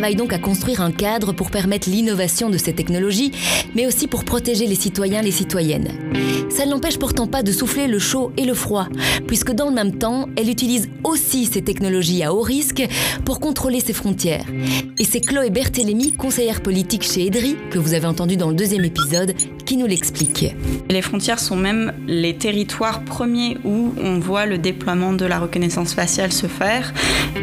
Travaille 0.00 0.16
donc 0.16 0.32
à 0.32 0.38
construire 0.38 0.80
un 0.80 0.92
cadre 0.92 1.34
pour 1.34 1.50
permettre 1.50 1.90
l'innovation 1.90 2.48
de 2.48 2.56
ces 2.56 2.72
technologies, 2.72 3.32
mais 3.74 3.86
aussi 3.86 4.06
pour 4.06 4.24
protéger 4.24 4.66
les 4.66 4.74
citoyens, 4.74 5.20
les 5.20 5.30
citoyennes. 5.30 5.88
Ça 6.48 6.64
ne 6.64 6.70
l'empêche 6.70 6.98
pourtant 6.98 7.26
pas 7.26 7.42
de 7.42 7.52
souffler 7.52 7.86
le 7.86 7.98
chaud 7.98 8.32
et 8.38 8.46
le 8.46 8.54
froid, 8.54 8.88
puisque 9.26 9.52
dans 9.52 9.66
le 9.66 9.74
même 9.74 9.98
temps, 9.98 10.26
elle 10.36 10.48
utilise 10.48 10.88
aussi 11.04 11.44
ces 11.44 11.60
technologies 11.60 12.22
à 12.22 12.32
haut 12.32 12.40
risque 12.40 12.82
pour 13.26 13.40
contrôler 13.40 13.80
ses 13.80 13.92
frontières. 13.92 14.46
Et 14.98 15.04
c'est 15.04 15.20
Chloé 15.20 15.50
Berthélémy, 15.50 16.12
conseillère 16.12 16.62
politique 16.62 17.02
chez 17.02 17.26
EDRI, 17.26 17.56
que 17.70 17.78
vous 17.78 17.92
avez 17.92 18.06
entendu 18.06 18.38
dans 18.38 18.48
le 18.48 18.56
deuxième 18.56 18.86
épisode, 18.86 19.34
qui 19.70 19.76
nous 19.76 19.86
l'explique. 19.86 20.46
Les 20.88 21.00
frontières 21.00 21.38
sont 21.38 21.54
même 21.54 21.92
les 22.08 22.34
territoires 22.34 23.04
premiers 23.04 23.56
où 23.62 23.94
on 24.02 24.18
voit 24.18 24.44
le 24.44 24.58
déploiement 24.58 25.12
de 25.12 25.24
la 25.24 25.38
reconnaissance 25.38 25.94
faciale 25.94 26.32
se 26.32 26.48
faire. 26.48 26.92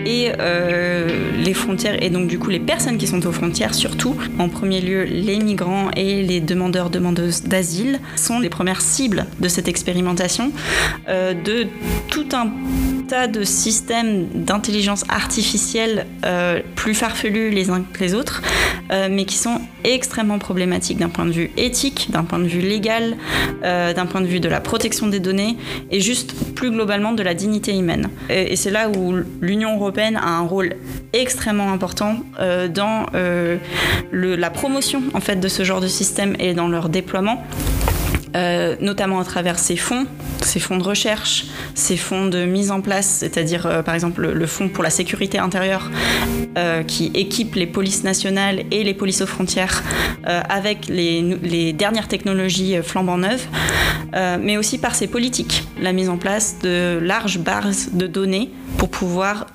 Et 0.05 0.33
euh, 0.37 1.31
les 1.41 1.53
frontières, 1.53 2.03
et 2.03 2.09
donc 2.09 2.27
du 2.27 2.37
coup 2.37 2.49
les 2.49 2.59
personnes 2.59 2.97
qui 2.97 3.07
sont 3.07 3.25
aux 3.25 3.31
frontières 3.31 3.73
surtout, 3.73 4.17
en 4.39 4.49
premier 4.49 4.81
lieu 4.81 5.05
les 5.05 5.39
migrants 5.39 5.89
et 5.95 6.21
les 6.21 6.41
demandeurs, 6.41 6.89
demandeuses 6.89 7.43
d'asile, 7.43 8.01
sont 8.17 8.39
les 8.39 8.49
premières 8.49 8.81
cibles 8.81 9.25
de 9.39 9.47
cette 9.47 9.69
expérimentation, 9.69 10.51
euh, 11.07 11.33
de 11.33 11.67
tout 12.09 12.27
un 12.33 12.51
tas 13.07 13.27
de 13.27 13.43
systèmes 13.43 14.27
d'intelligence 14.33 15.03
artificielle 15.09 16.05
euh, 16.25 16.61
plus 16.75 16.93
farfelus 16.93 17.49
les 17.49 17.69
uns 17.69 17.81
que 17.81 17.99
les 17.99 18.13
autres, 18.13 18.41
euh, 18.91 19.07
mais 19.09 19.25
qui 19.25 19.37
sont 19.37 19.61
extrêmement 19.83 20.39
problématiques 20.39 20.97
d'un 20.97 21.09
point 21.09 21.25
de 21.25 21.31
vue 21.31 21.51
éthique, 21.57 22.07
d'un 22.11 22.23
point 22.23 22.39
de 22.39 22.47
vue 22.47 22.59
légal, 22.59 23.17
euh, 23.63 23.93
d'un 23.93 24.05
point 24.05 24.21
de 24.21 24.27
vue 24.27 24.39
de 24.39 24.49
la 24.49 24.59
protection 24.59 25.07
des 25.07 25.19
données 25.19 25.57
et 25.89 26.01
juste 26.01 26.33
plus 26.53 26.69
globalement 26.69 27.13
de 27.13 27.23
la 27.23 27.33
dignité 27.33 27.77
humaine. 27.77 28.09
Et, 28.29 28.55
c'est 28.55 28.71
là 28.71 28.89
où 28.89 29.15
l'Union 29.41 29.75
européenne 29.75 30.17
a 30.17 30.29
un 30.29 30.41
rôle 30.41 30.75
extrêmement 31.13 31.71
important 31.71 32.17
dans 32.73 33.05
la 34.11 34.49
promotion 34.49 35.03
en 35.13 35.19
fait 35.19 35.35
de 35.35 35.47
ce 35.47 35.63
genre 35.63 35.79
de 35.79 35.87
système 35.87 36.35
et 36.39 36.53
dans 36.53 36.67
leur 36.67 36.89
déploiement. 36.89 37.43
Euh, 38.35 38.75
notamment 38.81 39.19
à 39.19 39.23
travers 39.23 39.57
ces 39.57 39.77
fonds, 39.77 40.05
ces 40.41 40.59
fonds 40.59 40.77
de 40.77 40.83
recherche, 40.83 41.45
ces 41.75 41.95
fonds 41.95 42.25
de 42.25 42.45
mise 42.45 42.71
en 42.71 42.81
place, 42.81 43.07
c'est-à-dire 43.07 43.65
euh, 43.65 43.81
par 43.81 43.95
exemple 43.95 44.27
le, 44.27 44.47
fonds 44.47 44.67
pour 44.67 44.83
la 44.83 44.89
sécurité 44.89 45.39
intérieure 45.39 45.89
euh, 46.57 46.83
qui 46.83 47.09
équipe 47.13 47.55
les 47.55 47.67
polices 47.67 48.03
nationales 48.03 48.63
et 48.71 48.83
les 48.83 48.93
polices 48.93 49.21
aux 49.21 49.27
frontières 49.27 49.83
avec 50.23 50.87
les, 50.89 51.21
les, 51.21 51.71
dernières 51.71 52.09
technologies 52.09 52.75
flambant 52.83 53.17
neuves, 53.17 53.45
mais 54.13 54.57
aussi 54.57 54.77
par 54.77 54.93
ces 54.93 55.07
politiques, 55.07 55.63
la 55.79 55.93
mise 55.93 56.09
en 56.09 56.17
place 56.17 56.57
de 56.61 56.99
larges 57.01 57.39
bases 57.39 57.91
de 57.93 58.07
données 58.07 58.51
pour 58.77 58.89
pouvoir 58.89 59.47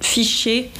ficher 0.00 0.70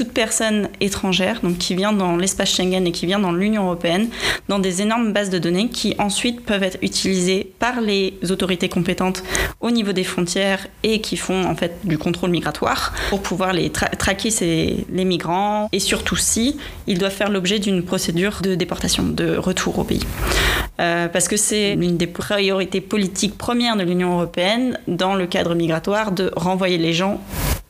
toute 0.00 0.14
personne 0.14 0.70
étrangère, 0.80 1.42
donc 1.42 1.58
qui 1.58 1.74
vient 1.74 1.92
dans 1.92 2.16
l'espace 2.16 2.54
Schengen 2.54 2.86
et 2.86 2.90
qui 2.90 3.04
vient 3.04 3.18
dans 3.18 3.32
l'Union 3.32 3.64
européenne, 3.64 4.08
dans 4.48 4.58
des 4.58 4.80
énormes 4.80 5.12
bases 5.12 5.28
de 5.28 5.38
données 5.38 5.68
qui 5.68 5.94
ensuite 5.98 6.42
peuvent 6.42 6.62
être 6.62 6.78
utilisées 6.80 7.52
par 7.58 7.82
les 7.82 8.14
autorités 8.30 8.70
compétentes 8.70 9.22
au 9.60 9.70
niveau 9.70 9.92
des 9.92 10.04
frontières 10.04 10.66
et 10.84 11.02
qui 11.02 11.18
font 11.18 11.44
en 11.44 11.54
fait 11.54 11.80
du 11.84 11.98
contrôle 11.98 12.30
migratoire 12.30 12.94
pour 13.10 13.20
pouvoir 13.20 13.52
les 13.52 13.68
tra 13.68 13.88
traquer 13.88 14.30
ces, 14.30 14.86
les 14.90 15.04
migrants 15.04 15.68
et 15.70 15.80
surtout 15.80 16.16
si 16.16 16.56
ils 16.86 16.96
doivent 16.96 17.12
faire 17.12 17.28
l'objet 17.28 17.58
d'une 17.58 17.82
procédure 17.82 18.40
de 18.40 18.54
déportation, 18.54 19.02
de 19.02 19.36
retour 19.36 19.80
au 19.80 19.84
pays. 19.84 20.06
Euh, 20.80 21.08
parce 21.08 21.28
que 21.28 21.36
c'est 21.36 21.76
l'une 21.76 21.98
des 21.98 22.06
priorités 22.06 22.80
politiques 22.80 23.36
premières 23.36 23.76
de 23.76 23.82
l'Union 23.82 24.14
européenne 24.14 24.78
dans 24.88 25.14
le 25.14 25.26
cadre 25.26 25.54
migratoire 25.54 26.12
de 26.12 26.32
renvoyer 26.36 26.78
les 26.78 26.94
gens 26.94 27.20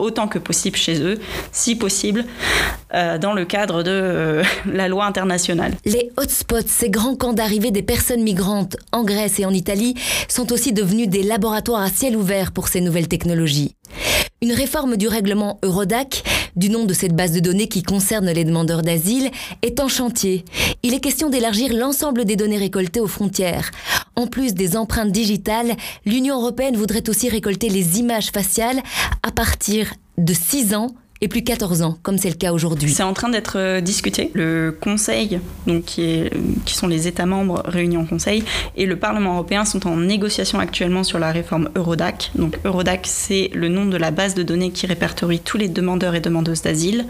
autant 0.01 0.29
que 0.29 0.39
possible 0.39 0.77
chez 0.77 1.01
eux, 1.01 1.19
si 1.53 1.77
possible, 1.77 2.25
euh, 2.95 3.19
dans 3.19 3.33
le 3.33 3.45
cadre 3.45 3.83
de 3.83 3.91
euh, 3.91 4.43
la 4.73 4.89
loi 4.89 5.05
internationale. 5.05 5.75
Les 5.85 6.11
hotspots, 6.17 6.67
ces 6.67 6.91
grands 6.91 7.17
camps 7.17 7.33
d'arrivée 7.33 7.71
des 7.71 7.83
personnes 7.83 8.23
migrantes 8.23 8.77
en 8.93 9.05
Grèce 9.05 9.39
et 9.39 9.45
en 9.45 9.53
Italie, 9.53 9.95
sont 10.29 10.53
aussi 10.53 10.73
devenus 10.73 11.09
des 11.09 11.23
laboratoires 11.23 11.83
à 11.83 11.91
ciel 11.91 12.17
ouvert 12.17 12.53
pour 12.53 12.69
ces 12.69 12.81
nouvelles 12.81 13.09
technologies. 13.09 13.75
Une 14.43 14.53
réforme 14.53 14.97
du 14.97 15.07
règlement 15.07 15.59
Eurodac, 15.63 16.23
du 16.61 16.69
nom 16.69 16.85
de 16.85 16.93
cette 16.93 17.17
base 17.17 17.33
de 17.33 17.41
données 17.41 17.69
qui 17.69 17.83
concerne 17.83 18.31
les 18.31 18.45
demandeurs 18.45 18.83
d'asile, 18.83 19.31
est 19.63 19.81
en 19.81 19.89
chantier. 19.89 20.45
Il 20.83 20.93
est 20.93 21.01
question 21.01 21.31
d'élargir 21.31 21.73
l'ensemble 21.73 22.27
des 22.27 22.37
données 22.37 22.59
récoltées 22.59 23.01
aux 23.01 23.07
frontières. 23.07 23.71
En 24.15 24.27
plus 24.27 24.53
des 24.53 24.77
empreintes 24.77 25.11
digitales, 25.11 25.75
l'Union 26.05 26.39
européenne 26.39 26.77
voudrait 26.77 27.09
aussi 27.09 27.31
récolter 27.31 27.71
les 27.71 27.99
images 27.99 28.31
faciales 28.31 28.83
à 29.23 29.33
partir 29.33 29.95
de 30.19 30.35
6 30.35 30.75
ans 30.75 30.95
et 31.21 31.29
plus 31.29 31.43
14 31.43 31.83
ans, 31.83 31.99
comme 32.03 32.19
c'est 32.19 32.31
le 32.31 32.35
cas 32.35 32.53
aujourd'hui. 32.53 32.91
C'est 32.93 33.03
en 33.03 33.13
train 33.13 33.29
d'être 33.29 33.59
euh, 33.59 33.81
discuté. 33.81 34.31
Le 34.35 34.77
Conseil, 34.79 35.41
donc 35.67 35.85
qui, 35.85 36.03
est, 36.03 36.33
qui, 36.65 36.75
sont 36.75 36.87
les 36.87 37.07
États 37.09 37.27
membres 37.27 37.63
réunis 37.67 37.99
en 37.99 38.07
Conseil, 38.07 38.43
et 38.77 38.87
le 38.87 38.97
Parlement 38.97 39.35
européen 39.35 39.65
sont 39.65 39.87
en 39.87 39.97
négociation 39.97 40.59
actuellement 40.59 41.05
sur 41.05 41.19
la 41.19 41.31
réforme 41.31 41.69
Eurodac. 41.75 42.31
Donc 42.35 42.59
Eurodac, 42.65 43.03
c'est 43.05 43.51
le 43.55 43.69
nom 43.69 43.85
de 43.85 43.97
la 43.97 44.11
base 44.11 44.35
de 44.35 44.43
données 44.43 44.71
qui 44.71 44.87
répertorie 44.87 45.41
tous 45.41 45.59
les 45.59 45.69
demandeurs 45.69 46.15
et 46.15 46.21
demandeuses 46.21 46.63
d'asile, 46.63 47.07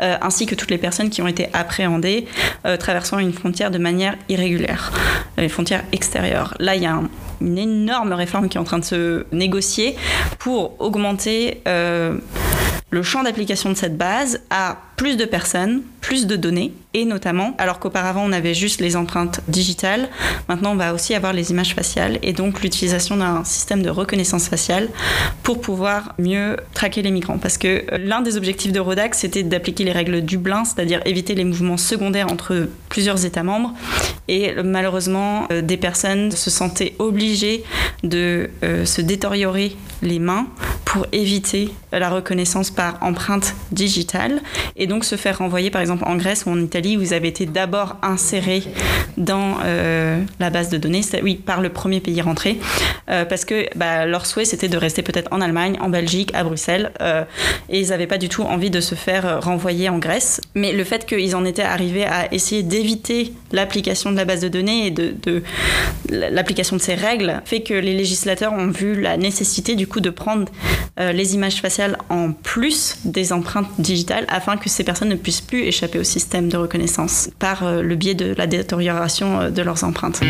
euh, 0.00 0.16
ainsi 0.20 0.46
que 0.46 0.54
toutes 0.54 0.70
les 0.70 0.78
personnes 0.78 1.08
qui 1.08 1.22
ont 1.22 1.28
été 1.28 1.48
appréhendées 1.52 2.26
euh, 2.66 2.76
traversant 2.76 3.18
une 3.18 3.32
frontière 3.32 3.70
de 3.70 3.78
manière 3.78 4.16
irrégulière, 4.28 4.92
les 5.38 5.48
frontières 5.48 5.84
extérieures. 5.92 6.54
Là, 6.58 6.76
il 6.76 6.82
y 6.82 6.86
a 6.86 6.92
un, 6.92 7.08
une 7.40 7.58
énorme 7.58 8.12
réforme 8.12 8.48
qui 8.48 8.58
est 8.58 8.60
en 8.60 8.64
train 8.64 8.78
de 8.78 8.84
se 8.84 9.26
négocier 9.32 9.96
pour 10.38 10.80
augmenter 10.80 11.62
euh, 11.66 12.16
le 12.96 13.02
champ 13.02 13.22
d'application 13.22 13.68
de 13.68 13.74
cette 13.74 13.98
base 13.98 14.40
à 14.48 14.78
plus 14.96 15.16
de 15.16 15.24
personnes, 15.24 15.82
plus 16.00 16.26
de 16.26 16.36
données, 16.36 16.72
et 16.94 17.04
notamment, 17.04 17.54
alors 17.58 17.78
qu'auparavant 17.78 18.24
on 18.24 18.32
avait 18.32 18.54
juste 18.54 18.80
les 18.80 18.96
empreintes 18.96 19.40
digitales, 19.48 20.08
maintenant 20.48 20.72
on 20.72 20.76
va 20.76 20.94
aussi 20.94 21.14
avoir 21.14 21.34
les 21.34 21.50
images 21.50 21.74
faciales 21.74 22.18
et 22.22 22.32
donc 22.32 22.62
l'utilisation 22.62 23.16
d'un 23.18 23.44
système 23.44 23.82
de 23.82 23.90
reconnaissance 23.90 24.48
faciale 24.48 24.88
pour 25.42 25.60
pouvoir 25.60 26.14
mieux 26.18 26.56
traquer 26.72 27.02
les 27.02 27.10
migrants. 27.10 27.38
Parce 27.38 27.58
que 27.58 27.84
l'un 27.98 28.22
des 28.22 28.36
objectifs 28.36 28.72
de 28.72 28.80
Rodac, 28.80 29.14
c'était 29.14 29.42
d'appliquer 29.42 29.84
les 29.84 29.92
règles 29.92 30.22
Dublin, 30.22 30.64
c'est-à-dire 30.64 31.00
éviter 31.04 31.34
les 31.34 31.44
mouvements 31.44 31.76
secondaires 31.76 32.32
entre 32.32 32.68
plusieurs 32.88 33.26
États 33.26 33.42
membres. 33.42 33.74
Et 34.28 34.54
malheureusement, 34.64 35.46
euh, 35.52 35.60
des 35.62 35.76
personnes 35.76 36.30
se 36.30 36.50
sentaient 36.50 36.94
obligées 36.98 37.62
de 38.02 38.50
euh, 38.64 38.84
se 38.84 39.00
détériorer 39.00 39.76
les 40.02 40.18
mains 40.18 40.46
pour 40.84 41.06
éviter 41.12 41.70
la 41.92 42.08
reconnaissance 42.08 42.70
par 42.70 42.98
empreinte 43.02 43.54
digitale 43.72 44.40
et 44.76 44.85
donc 44.86 45.04
se 45.04 45.16
faire 45.16 45.38
renvoyer 45.38 45.70
par 45.70 45.80
exemple 45.80 46.04
en 46.06 46.16
Grèce 46.16 46.46
ou 46.46 46.50
en 46.50 46.60
Italie 46.60 46.96
où 46.96 47.00
vous 47.00 47.12
avez 47.12 47.28
été 47.28 47.46
d'abord 47.46 47.96
inséré 48.02 48.62
dans 49.16 49.58
euh, 49.64 50.22
la 50.40 50.50
base 50.50 50.68
de 50.68 50.76
données, 50.76 51.00
oui, 51.22 51.36
par 51.36 51.60
le 51.60 51.70
premier 51.70 52.00
pays 52.00 52.20
rentré, 52.20 52.58
euh, 53.08 53.24
parce 53.24 53.44
que 53.44 53.66
bah, 53.76 54.06
leur 54.06 54.26
souhait 54.26 54.44
c'était 54.44 54.68
de 54.68 54.76
rester 54.76 55.02
peut-être 55.02 55.32
en 55.32 55.40
Allemagne, 55.40 55.76
en 55.80 55.88
Belgique, 55.88 56.30
à 56.34 56.44
Bruxelles, 56.44 56.92
euh, 57.00 57.24
et 57.68 57.80
ils 57.80 57.88
n'avaient 57.88 58.06
pas 58.06 58.18
du 58.18 58.28
tout 58.28 58.42
envie 58.42 58.70
de 58.70 58.80
se 58.80 58.94
faire 58.94 59.42
renvoyer 59.42 59.88
en 59.88 59.98
Grèce. 59.98 60.40
Mais 60.54 60.72
le 60.72 60.84
fait 60.84 61.06
qu'ils 61.06 61.34
en 61.34 61.44
étaient 61.44 61.62
arrivés 61.62 62.04
à 62.04 62.32
essayer 62.32 62.62
d'éviter 62.62 63.32
l'application 63.52 64.12
de 64.12 64.16
la 64.16 64.24
base 64.24 64.40
de 64.40 64.48
données 64.48 64.86
et 64.86 64.90
de, 64.90 65.14
de 65.22 65.42
l'application 66.10 66.76
de 66.76 66.82
ces 66.82 66.94
règles 66.94 67.40
fait 67.44 67.60
que 67.60 67.74
les 67.74 67.94
législateurs 67.94 68.52
ont 68.52 68.68
vu 68.68 69.00
la 69.00 69.16
nécessité 69.16 69.74
du 69.74 69.86
coup 69.86 70.00
de 70.00 70.10
prendre 70.10 70.50
les 70.98 71.34
images 71.34 71.60
faciales 71.60 71.98
en 72.08 72.32
plus 72.32 72.96
des 73.04 73.32
empreintes 73.32 73.68
digitales 73.78 74.24
afin 74.28 74.56
que 74.56 74.68
ces 74.76 74.84
personnes 74.84 75.08
ne 75.08 75.16
puissent 75.16 75.40
plus 75.40 75.62
échapper 75.62 75.98
au 75.98 76.04
système 76.04 76.50
de 76.50 76.58
reconnaissance 76.58 77.30
par 77.38 77.66
euh, 77.66 77.80
le 77.80 77.96
biais 77.96 78.14
de 78.14 78.34
la 78.36 78.46
détérioration 78.46 79.40
euh, 79.40 79.50
de 79.50 79.62
leurs 79.62 79.84
empreintes. 79.84 80.20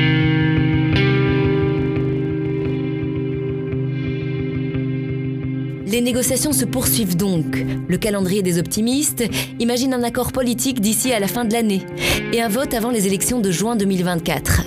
Les 5.88 6.00
négociations 6.00 6.52
se 6.52 6.64
poursuivent 6.64 7.16
donc. 7.16 7.64
Le 7.88 7.96
calendrier 7.96 8.42
des 8.42 8.60
optimistes 8.60 9.24
imagine 9.58 9.92
un 9.92 10.04
accord 10.04 10.30
politique 10.30 10.80
d'ici 10.80 11.12
à 11.12 11.18
la 11.18 11.26
fin 11.26 11.44
de 11.44 11.52
l'année 11.52 11.82
et 12.32 12.40
un 12.40 12.48
vote 12.48 12.72
avant 12.72 12.90
les 12.90 13.08
élections 13.08 13.40
de 13.40 13.50
juin 13.50 13.74
2024. 13.74 14.62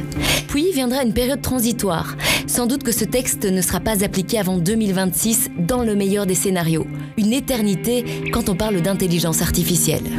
Puis 0.50 0.72
viendra 0.72 1.04
une 1.04 1.14
période 1.14 1.44
transitoire. 1.44 2.16
Sans 2.48 2.66
doute 2.66 2.82
que 2.82 2.92
ce 2.92 3.06
texte 3.06 3.46
ne 3.46 3.62
sera 3.62 3.80
pas 3.80 4.04
appliqué 4.04 4.40
avant 4.40 4.58
2026 4.58 5.52
dans 5.60 5.84
le 5.84 5.94
meilleur 5.94 6.26
des 6.26 6.34
scénarios. 6.34 6.88
Une 7.18 7.34
éternité 7.34 8.04
quand 8.34 8.50
on 8.50 8.56
parle 8.56 8.82
d'intelligence 8.82 9.44
artificielle. 9.44 10.10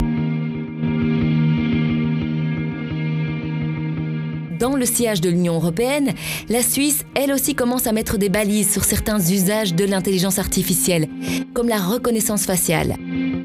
Dans 4.61 4.77
le 4.77 4.87
sillage 4.87 5.21
de 5.21 5.31
l'Union 5.31 5.55
européenne, 5.55 6.13
la 6.49 6.63
Suisse, 6.63 7.05
elle 7.17 7.33
aussi, 7.33 7.57
commence 7.57 7.89
à 7.89 7.93
mettre 7.93 8.17
des 8.17 8.29
balises 8.29 8.71
sur 8.71 8.85
certains 8.85 9.19
usages 9.19 9.75
de 9.75 9.85
l'intelligence 9.85 10.39
artificielle, 10.39 11.09
comme 11.55 11.69
la 11.69 11.79
reconnaissance 11.79 12.45
faciale. 12.45 12.95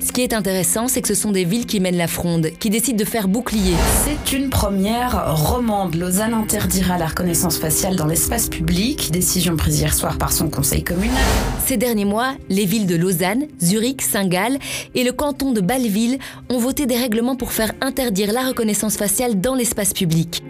Ce 0.05 0.11
qui 0.11 0.21
est 0.21 0.33
intéressant, 0.33 0.87
c'est 0.87 1.01
que 1.01 1.07
ce 1.07 1.15
sont 1.15 1.31
des 1.31 1.45
villes 1.45 1.65
qui 1.65 1.79
mènent 1.79 1.97
la 1.97 2.07
fronde, 2.07 2.51
qui 2.59 2.69
décident 2.69 2.95
de 2.95 3.05
faire 3.05 3.27
bouclier. 3.27 3.73
C'est 4.05 4.37
une 4.37 4.51
première. 4.51 5.35
Romande, 5.35 5.95
Lausanne 5.95 6.35
interdira 6.35 6.99
la 6.99 7.07
reconnaissance 7.07 7.57
faciale 7.57 7.95
dans 7.95 8.05
l'espace 8.05 8.47
public. 8.47 9.09
Décision 9.11 9.57
prise 9.57 9.79
hier 9.79 9.95
soir 9.95 10.19
par 10.19 10.31
son 10.31 10.47
conseil 10.47 10.83
communal. 10.83 11.17
Ces 11.65 11.77
derniers 11.77 12.05
mois, 12.05 12.35
les 12.49 12.65
villes 12.65 12.85
de 12.85 12.95
Lausanne, 12.95 13.47
Zurich, 13.59 14.03
Saint-Gall 14.03 14.59
et 14.93 15.03
le 15.03 15.11
canton 15.11 15.51
de 15.51 15.59
Bâle-Ville 15.59 16.19
ont 16.51 16.59
voté 16.59 16.85
des 16.85 16.97
règlements 16.97 17.35
pour 17.35 17.51
faire 17.51 17.71
interdire 17.81 18.31
la 18.31 18.47
reconnaissance 18.47 18.97
faciale 18.97 19.41
dans 19.41 19.55
l'espace 19.55 19.91
public. 19.91 20.43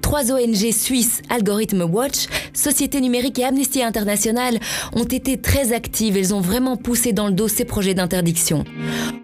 Trois 0.00 0.32
ONG 0.32 0.70
suisses, 0.72 1.20
Algorithm 1.28 1.82
Watch, 1.82 2.26
Société 2.54 3.00
numérique 3.00 3.38
et 3.38 3.44
Amnesty 3.44 3.82
International, 3.82 4.58
ont 4.94 5.04
été 5.04 5.36
très 5.36 5.72
actives. 5.74 6.16
Elles 6.16 6.34
ont 6.34 6.40
vraiment 6.40 6.76
poussé 6.76 7.12
dans 7.12 7.26
le 7.26 7.32
dos 7.32 7.48
ces 7.48 7.64
projets 7.64 7.94
d'interdiction. 7.94 8.64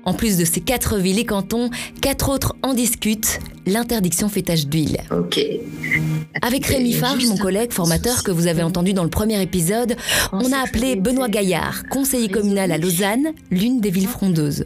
En 0.04 0.14
plus 0.14 0.36
de 0.38 0.44
ces 0.44 0.60
quatre 0.60 0.96
villes 0.98 1.18
et 1.18 1.24
cantons, 1.24 1.70
quatre 2.00 2.30
autres 2.30 2.54
en 2.62 2.74
discutent. 2.74 3.40
L'interdiction 3.66 4.28
fait 4.28 4.42
tache 4.42 4.66
d'huile. 4.66 4.98
Ok. 5.10 5.38
Avec 6.42 6.66
Rémi 6.66 6.92
Farge, 6.92 7.26
mon 7.26 7.36
collègue 7.36 7.72
formateur 7.72 8.22
que 8.24 8.30
vous 8.30 8.46
avez 8.46 8.62
entendu 8.62 8.94
dans 8.94 9.04
le 9.04 9.10
premier 9.10 9.40
épisode, 9.42 9.96
on 10.32 10.52
a 10.52 10.58
appelé 10.58 10.96
Benoît 10.96 11.28
Gaillard, 11.28 11.84
conseiller 11.90 12.28
communal 12.28 12.72
à 12.72 12.78
Lausanne, 12.78 13.32
l'une 13.50 13.80
des 13.80 13.90
villes 13.90 14.08
frondeuses. 14.08 14.64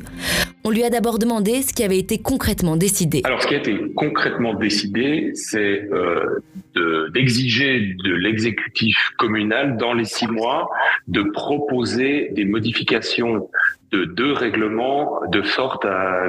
On 0.66 0.70
lui 0.70 0.82
a 0.82 0.90
d'abord 0.90 1.18
demandé 1.18 1.61
ce 1.61 1.75
qui 1.75 1.84
avait 1.84 1.99
été 1.99 2.18
concrètement 2.18 2.76
décidé. 2.76 3.20
Alors, 3.25 3.42
ce 3.42 3.49
qui 3.49 3.54
a 3.54 3.58
été 3.58 3.78
concrètement 3.94 4.54
décidé, 4.54 5.32
c'est 5.34 5.88
euh, 5.92 7.11
d'exiger 7.12 7.94
de, 8.02 8.14
l'exécutif 8.14 9.11
communal, 9.18 9.76
dans 9.76 9.92
les 9.92 10.06
six 10.06 10.26
mois, 10.26 10.70
de 11.06 11.23
proposer 11.23 12.30
des 12.32 12.46
modifications 12.46 13.49
de 13.95 14.05
deux 14.05 14.33
règlements 14.33 15.21
de 15.29 15.43
sorte 15.43 15.87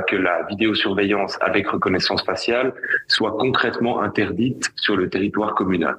que 0.07 0.15
la 0.15 0.43
vidéosurveillance 0.43 1.37
avec 1.41 1.67
reconnaissance 1.67 2.23
faciale 2.23 2.73
soit 3.07 3.35
concrètement 3.39 4.01
interdite 4.01 4.71
sur 4.75 4.95
le 4.95 5.09
territoire 5.09 5.55
communal. 5.55 5.97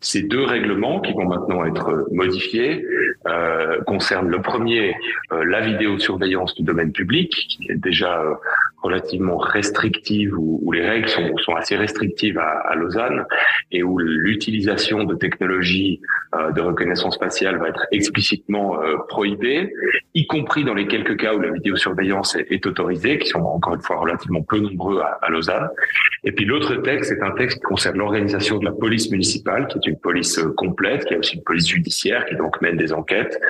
Ces 0.00 0.22
deux 0.22 0.44
règlements 0.44 1.00
qui 1.00 1.12
vont 1.12 1.26
maintenant 1.26 1.64
être 1.64 2.06
modifiés 2.10 2.84
euh, 3.28 3.80
concernent 3.82 4.28
le 4.28 4.40
premier 4.40 4.94
euh, 5.32 5.44
la 5.44 5.60
vidéosurveillance 5.60 6.54
du 6.54 6.62
domaine 6.62 6.92
public 6.92 7.30
qui 7.30 7.70
est 7.70 7.76
déjà 7.76 8.20
euh, 8.20 8.34
relativement 8.82 9.36
restrictive 9.36 10.34
où, 10.36 10.72
les 10.72 10.88
règles 10.88 11.08
sont, 11.08 11.54
assez 11.56 11.76
restrictives 11.76 12.38
à, 12.38 12.74
Lausanne 12.76 13.24
et 13.72 13.82
où 13.82 13.98
l'utilisation 13.98 15.04
de 15.04 15.14
technologies 15.14 16.00
euh, 16.34 16.52
de 16.52 16.60
reconnaissance 16.60 17.18
faciale 17.18 17.58
va 17.58 17.68
être 17.68 17.84
explicitement 17.90 18.80
euh, 18.80 18.96
prohibée, 19.08 19.72
y 20.14 20.26
compris 20.26 20.64
dans 20.64 20.74
les 20.74 20.86
quelques 20.86 21.16
cas 21.16 21.34
où 21.34 21.40
la 21.40 21.50
vidéosurveillance 21.50 22.36
est, 22.36 22.46
est 22.50 22.64
autorisée, 22.66 23.18
qui 23.18 23.28
sont 23.28 23.40
encore 23.40 23.74
une 23.74 23.82
fois 23.82 23.98
relativement 23.98 24.42
peu 24.42 24.60
nombreux 24.60 25.00
à, 25.00 25.18
à 25.22 25.28
Lausanne. 25.28 25.68
Et 26.22 26.32
puis 26.32 26.44
l'autre 26.44 26.76
texte 26.76 27.12
est 27.12 27.22
un 27.22 27.32
texte 27.32 27.58
qui 27.58 27.64
concerne 27.64 27.98
l'organisation 27.98 28.58
de 28.58 28.64
la 28.64 28.72
police 28.72 29.10
municipale, 29.10 29.49
qui 29.68 29.78
est 29.78 29.86
une 29.86 29.98
police 29.98 30.38
euh, 30.38 30.52
complète, 30.56 31.04
qui 31.04 31.14
est 31.14 31.16
aussi 31.16 31.36
une 31.36 31.42
police 31.44 31.68
judiciaire, 31.68 32.24
qui 32.26 32.36
donc 32.36 32.60
mène 32.60 32.76
des 32.76 32.92
enquêtes, 32.92 33.40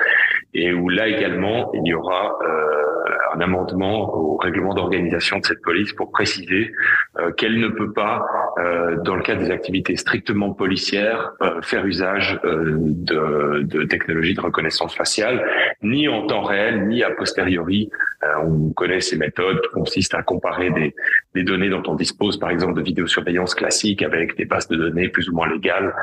et 0.53 0.73
où 0.73 0.89
là 0.89 1.07
également 1.07 1.71
il 1.73 1.87
y 1.87 1.93
aura 1.93 2.37
euh, 2.43 3.20
un 3.33 3.39
amendement 3.41 4.13
au 4.13 4.37
règlement 4.37 4.73
d'organisation 4.73 5.39
de 5.39 5.45
cette 5.45 5.61
police 5.61 5.93
pour 5.93 6.11
préciser 6.11 6.73
euh, 7.19 7.31
qu'elle 7.31 7.59
ne 7.59 7.69
peut 7.69 7.93
pas, 7.93 8.25
euh, 8.59 8.97
dans 9.03 9.15
le 9.15 9.21
cadre 9.21 9.41
des 9.41 9.51
activités 9.51 9.95
strictement 9.95 10.53
policières, 10.53 11.31
euh, 11.41 11.61
faire 11.61 11.85
usage 11.85 12.39
de, 12.43 13.61
de 13.63 13.83
technologies 13.83 14.33
de 14.33 14.41
reconnaissance 14.41 14.95
faciale, 14.95 15.43
ni 15.81 16.07
en 16.07 16.25
temps 16.27 16.43
réel, 16.43 16.87
ni 16.87 17.03
a 17.03 17.11
posteriori. 17.11 17.89
on 18.43 18.69
connaît 18.73 19.01
ces 19.01 19.17
méthodes 19.17 19.61
qui 19.61 19.69
consistent 19.69 20.15
à 20.15 20.21
comparer 20.21 20.69
des, 20.71 20.93
des 21.33 21.43
données 21.43 21.69
dont 21.69 21.83
on 21.87 21.95
dispose, 21.95 22.37
par 22.37 22.49
exemple, 22.51 22.73
de 22.73 22.81
vidéosurveillance 22.81 23.55
classique 23.55 24.03
avec 24.03 24.37
des 24.37 24.45
bases 24.45 24.67
de 24.67 24.75
données 24.75 25.09
plus 25.09 25.29
ou 25.29 25.33
moins 25.33 25.49
légales 25.49 25.93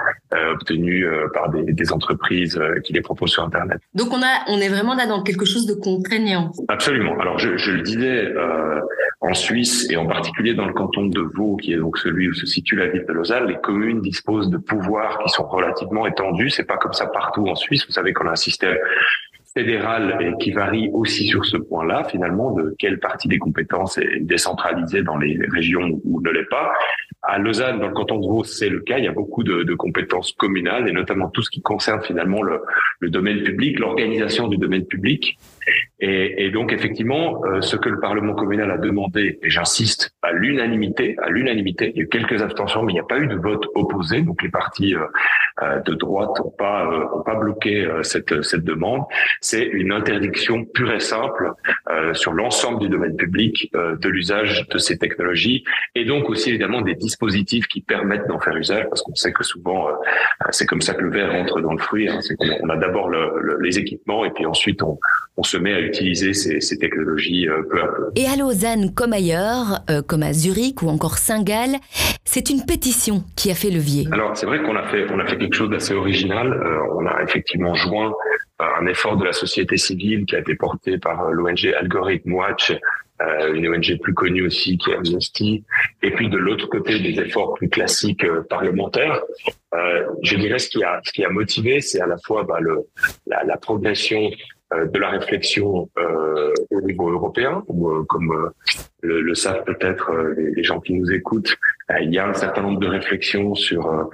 obtenues 0.52 1.06
par 1.32 1.50
des, 1.50 1.72
des 1.72 1.92
entreprises 1.92 2.60
qui 2.84 2.92
les 2.92 3.00
proposent 3.00 3.32
sur 3.32 3.44
Internet. 3.44 3.78
Donc 3.94 4.12
on 4.12 4.22
a, 4.22 4.44
on 4.48 4.58
est 4.58 4.68
vraiment 4.68 4.94
là 4.94 5.06
dans 5.06 5.22
quelque 5.22 5.44
chose 5.44 5.66
de 5.66 5.74
contraignant. 5.74 6.50
Absolument. 6.68 7.17
Alors 7.20 7.38
je, 7.38 7.56
je 7.56 7.72
le 7.72 7.82
disais, 7.82 8.26
euh, 8.26 8.80
en 9.20 9.34
Suisse 9.34 9.90
et 9.90 9.96
en 9.96 10.06
particulier 10.06 10.54
dans 10.54 10.66
le 10.66 10.72
canton 10.72 11.06
de 11.06 11.20
Vaud, 11.20 11.56
qui 11.56 11.72
est 11.72 11.76
donc 11.76 11.98
celui 11.98 12.28
où 12.28 12.34
se 12.34 12.46
situe 12.46 12.76
la 12.76 12.86
ville 12.86 13.04
de 13.06 13.12
Lausanne, 13.12 13.46
les 13.46 13.56
communes 13.56 14.00
disposent 14.00 14.48
de 14.50 14.58
pouvoirs 14.58 15.18
qui 15.24 15.28
sont 15.30 15.46
relativement 15.46 16.06
étendus. 16.06 16.50
C'est 16.50 16.66
pas 16.66 16.76
comme 16.76 16.92
ça 16.92 17.06
partout 17.06 17.48
en 17.48 17.56
Suisse. 17.56 17.84
Vous 17.86 17.92
savez 17.92 18.12
qu'on 18.12 18.28
a 18.28 18.32
un 18.32 18.36
système 18.36 18.76
fédéral 19.54 20.18
et 20.20 20.42
qui 20.42 20.52
varie 20.52 20.88
aussi 20.92 21.26
sur 21.26 21.44
ce 21.44 21.56
point-là, 21.56 22.04
finalement, 22.04 22.52
de 22.52 22.76
quelle 22.78 23.00
partie 23.00 23.26
des 23.26 23.38
compétences 23.38 23.98
est 23.98 24.20
décentralisée 24.20 25.02
dans 25.02 25.16
les 25.16 25.38
régions 25.52 26.00
où 26.04 26.20
ne 26.20 26.30
l'est 26.30 26.48
pas. 26.48 26.72
À 27.22 27.38
Lausanne, 27.38 27.80
dans 27.80 27.88
le 27.88 27.94
canton 27.94 28.20
de 28.20 28.26
Vaud, 28.26 28.44
c'est 28.44 28.68
le 28.68 28.80
cas. 28.80 28.98
Il 28.98 29.04
y 29.04 29.08
a 29.08 29.12
beaucoup 29.12 29.42
de, 29.42 29.64
de, 29.64 29.74
compétences 29.74 30.32
communales 30.32 30.88
et 30.88 30.92
notamment 30.92 31.28
tout 31.28 31.42
ce 31.42 31.50
qui 31.50 31.60
concerne 31.60 32.00
finalement 32.02 32.42
le, 32.42 32.60
le 33.00 33.10
domaine 33.10 33.42
public, 33.42 33.80
l'organisation 33.80 34.46
du 34.46 34.56
domaine 34.56 34.86
public. 34.86 35.36
Et, 36.00 36.46
et 36.46 36.50
donc 36.50 36.72
effectivement, 36.72 37.44
euh, 37.44 37.60
ce 37.60 37.76
que 37.76 37.88
le 37.88 37.98
Parlement 37.98 38.34
communal 38.34 38.70
a 38.70 38.78
demandé, 38.78 39.38
et 39.42 39.50
j'insiste, 39.50 40.14
à 40.22 40.32
l'unanimité, 40.32 41.16
à 41.22 41.28
l'unanimité, 41.28 41.90
il 41.94 41.98
y 41.98 42.00
a 42.00 42.02
eu 42.04 42.08
quelques 42.08 42.40
abstentions, 42.40 42.82
mais 42.82 42.92
il 42.92 42.96
n'y 42.96 43.00
a 43.00 43.04
pas 43.04 43.18
eu 43.18 43.26
de 43.26 43.34
vote 43.34 43.66
opposé. 43.74 44.22
Donc 44.22 44.42
les 44.42 44.48
partis 44.48 44.94
euh, 44.94 45.04
euh 45.62 45.80
de 45.80 45.94
droite 45.94 46.30
n'ont 46.38 46.50
pas 46.50 46.88
ont 47.14 47.22
pas 47.22 47.34
bloqué 47.34 47.84
euh, 47.84 48.02
cette 48.02 48.42
cette 48.42 48.64
demande. 48.64 49.02
C'est 49.40 49.64
une 49.64 49.92
interdiction 49.92 50.64
pure 50.64 50.92
et 50.92 51.00
simple 51.00 51.52
sur 52.12 52.32
l'ensemble 52.32 52.80
du 52.80 52.88
domaine 52.88 53.16
public 53.16 53.72
de 53.72 54.08
l'usage 54.08 54.68
de 54.68 54.78
ces 54.78 54.98
technologies, 54.98 55.64
et 55.94 56.04
donc 56.04 56.28
aussi 56.28 56.50
évidemment 56.50 56.82
des 56.82 56.94
dispositifs 56.94 57.66
qui 57.66 57.80
permettent 57.80 58.26
d'en 58.28 58.38
faire 58.40 58.56
usage, 58.56 58.84
parce 58.88 59.02
qu'on 59.02 59.14
sait 59.14 59.32
que 59.32 59.42
souvent 59.42 59.88
c'est 60.50 60.66
comme 60.66 60.82
ça 60.82 60.94
que 60.94 61.02
le 61.02 61.10
verre 61.10 61.32
rentre 61.32 61.60
dans 61.60 61.72
le 61.72 61.78
fruit. 61.78 62.08
Hein, 62.08 62.20
c'est 62.20 62.36
qu'on 62.36 62.68
a 62.68 62.76
d'abord 62.76 63.08
le, 63.08 63.58
les 63.62 63.78
équipements 63.78 64.24
et 64.24 64.30
puis 64.30 64.46
ensuite 64.46 64.82
on 64.82 64.98
on 65.38 65.44
se 65.44 65.56
met 65.58 65.72
à 65.72 65.80
utiliser 65.80 66.32
ces, 66.32 66.60
ces 66.60 66.78
technologies 66.78 67.48
euh, 67.48 67.62
peu 67.70 67.82
à 67.82 67.86
peu. 67.86 68.10
Et 68.16 68.26
à 68.26 68.36
Lausanne 68.36 68.94
comme 68.94 69.12
ailleurs, 69.12 69.80
euh, 69.90 70.02
comme 70.02 70.22
à 70.22 70.32
Zurich 70.32 70.82
ou 70.82 70.88
encore 70.88 71.18
Saint-Gall, 71.18 71.76
c'est 72.24 72.50
une 72.50 72.64
pétition 72.64 73.24
qui 73.36 73.50
a 73.50 73.54
fait 73.54 73.70
levier. 73.70 74.06
Alors 74.12 74.36
c'est 74.36 74.46
vrai 74.46 74.62
qu'on 74.62 74.76
a 74.76 74.84
fait 74.88 75.06
on 75.12 75.18
a 75.18 75.26
fait 75.26 75.38
quelque 75.38 75.54
chose 75.54 75.70
d'assez 75.70 75.94
original. 75.94 76.52
Euh, 76.52 76.94
on 76.96 77.06
a 77.06 77.22
effectivement 77.22 77.74
joint 77.74 78.12
un 78.60 78.86
effort 78.86 79.16
de 79.16 79.24
la 79.24 79.32
société 79.32 79.76
civile 79.76 80.26
qui 80.26 80.34
a 80.34 80.40
été 80.40 80.54
porté 80.56 80.98
par 80.98 81.30
l'ONG 81.30 81.72
Algorithm 81.78 82.32
Watch 82.32 82.72
euh, 83.20 83.52
une 83.54 83.68
ONG 83.68 83.98
plus 84.00 84.14
connue 84.14 84.46
aussi 84.46 84.78
qui 84.78 84.92
est 84.92 84.94
Amnesty, 84.94 85.64
et 86.04 86.12
puis 86.12 86.28
de 86.28 86.36
l'autre 86.36 86.68
côté 86.68 87.00
des 87.00 87.18
efforts 87.20 87.54
plus 87.54 87.68
classiques 87.68 88.22
euh, 88.22 88.42
parlementaires. 88.48 89.20
Euh, 89.74 90.04
je 90.22 90.36
dirais 90.36 90.60
ce 90.60 90.68
qui 90.68 90.84
a 90.84 91.00
ce 91.02 91.12
qui 91.12 91.24
a 91.24 91.28
motivé, 91.28 91.80
c'est 91.80 92.00
à 92.00 92.06
la 92.06 92.16
fois 92.18 92.44
bah, 92.44 92.58
le, 92.60 92.86
la, 93.26 93.42
la 93.42 93.56
progression 93.56 94.30
de 94.70 94.98
la 94.98 95.08
réflexion 95.08 95.88
euh, 95.98 96.52
au 96.70 96.80
niveau 96.82 97.10
européen, 97.10 97.64
ou 97.68 97.88
euh, 97.88 98.04
comme 98.08 98.52
le, 99.02 99.20
le, 99.20 99.34
savent 99.34 99.64
peut-être 99.64 100.12
les, 100.36 100.62
gens 100.62 100.80
qui 100.80 100.94
nous 100.94 101.10
écoutent, 101.12 101.56
il 102.00 102.12
y 102.12 102.18
a 102.18 102.26
un 102.26 102.34
certain 102.34 102.62
nombre 102.62 102.80
de 102.80 102.86
réflexions 102.86 103.54
sur 103.54 104.10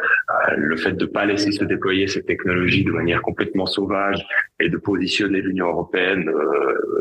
le 0.56 0.76
fait 0.76 0.92
de 0.92 1.06
ne 1.06 1.10
pas 1.10 1.24
laisser 1.24 1.50
se 1.50 1.64
déployer 1.64 2.06
ces 2.06 2.22
technologies 2.22 2.84
de 2.84 2.92
manière 2.92 3.20
complètement 3.22 3.66
sauvage 3.66 4.24
et 4.60 4.68
de 4.68 4.76
positionner 4.76 5.40
l'Union 5.40 5.68
européenne 5.68 6.30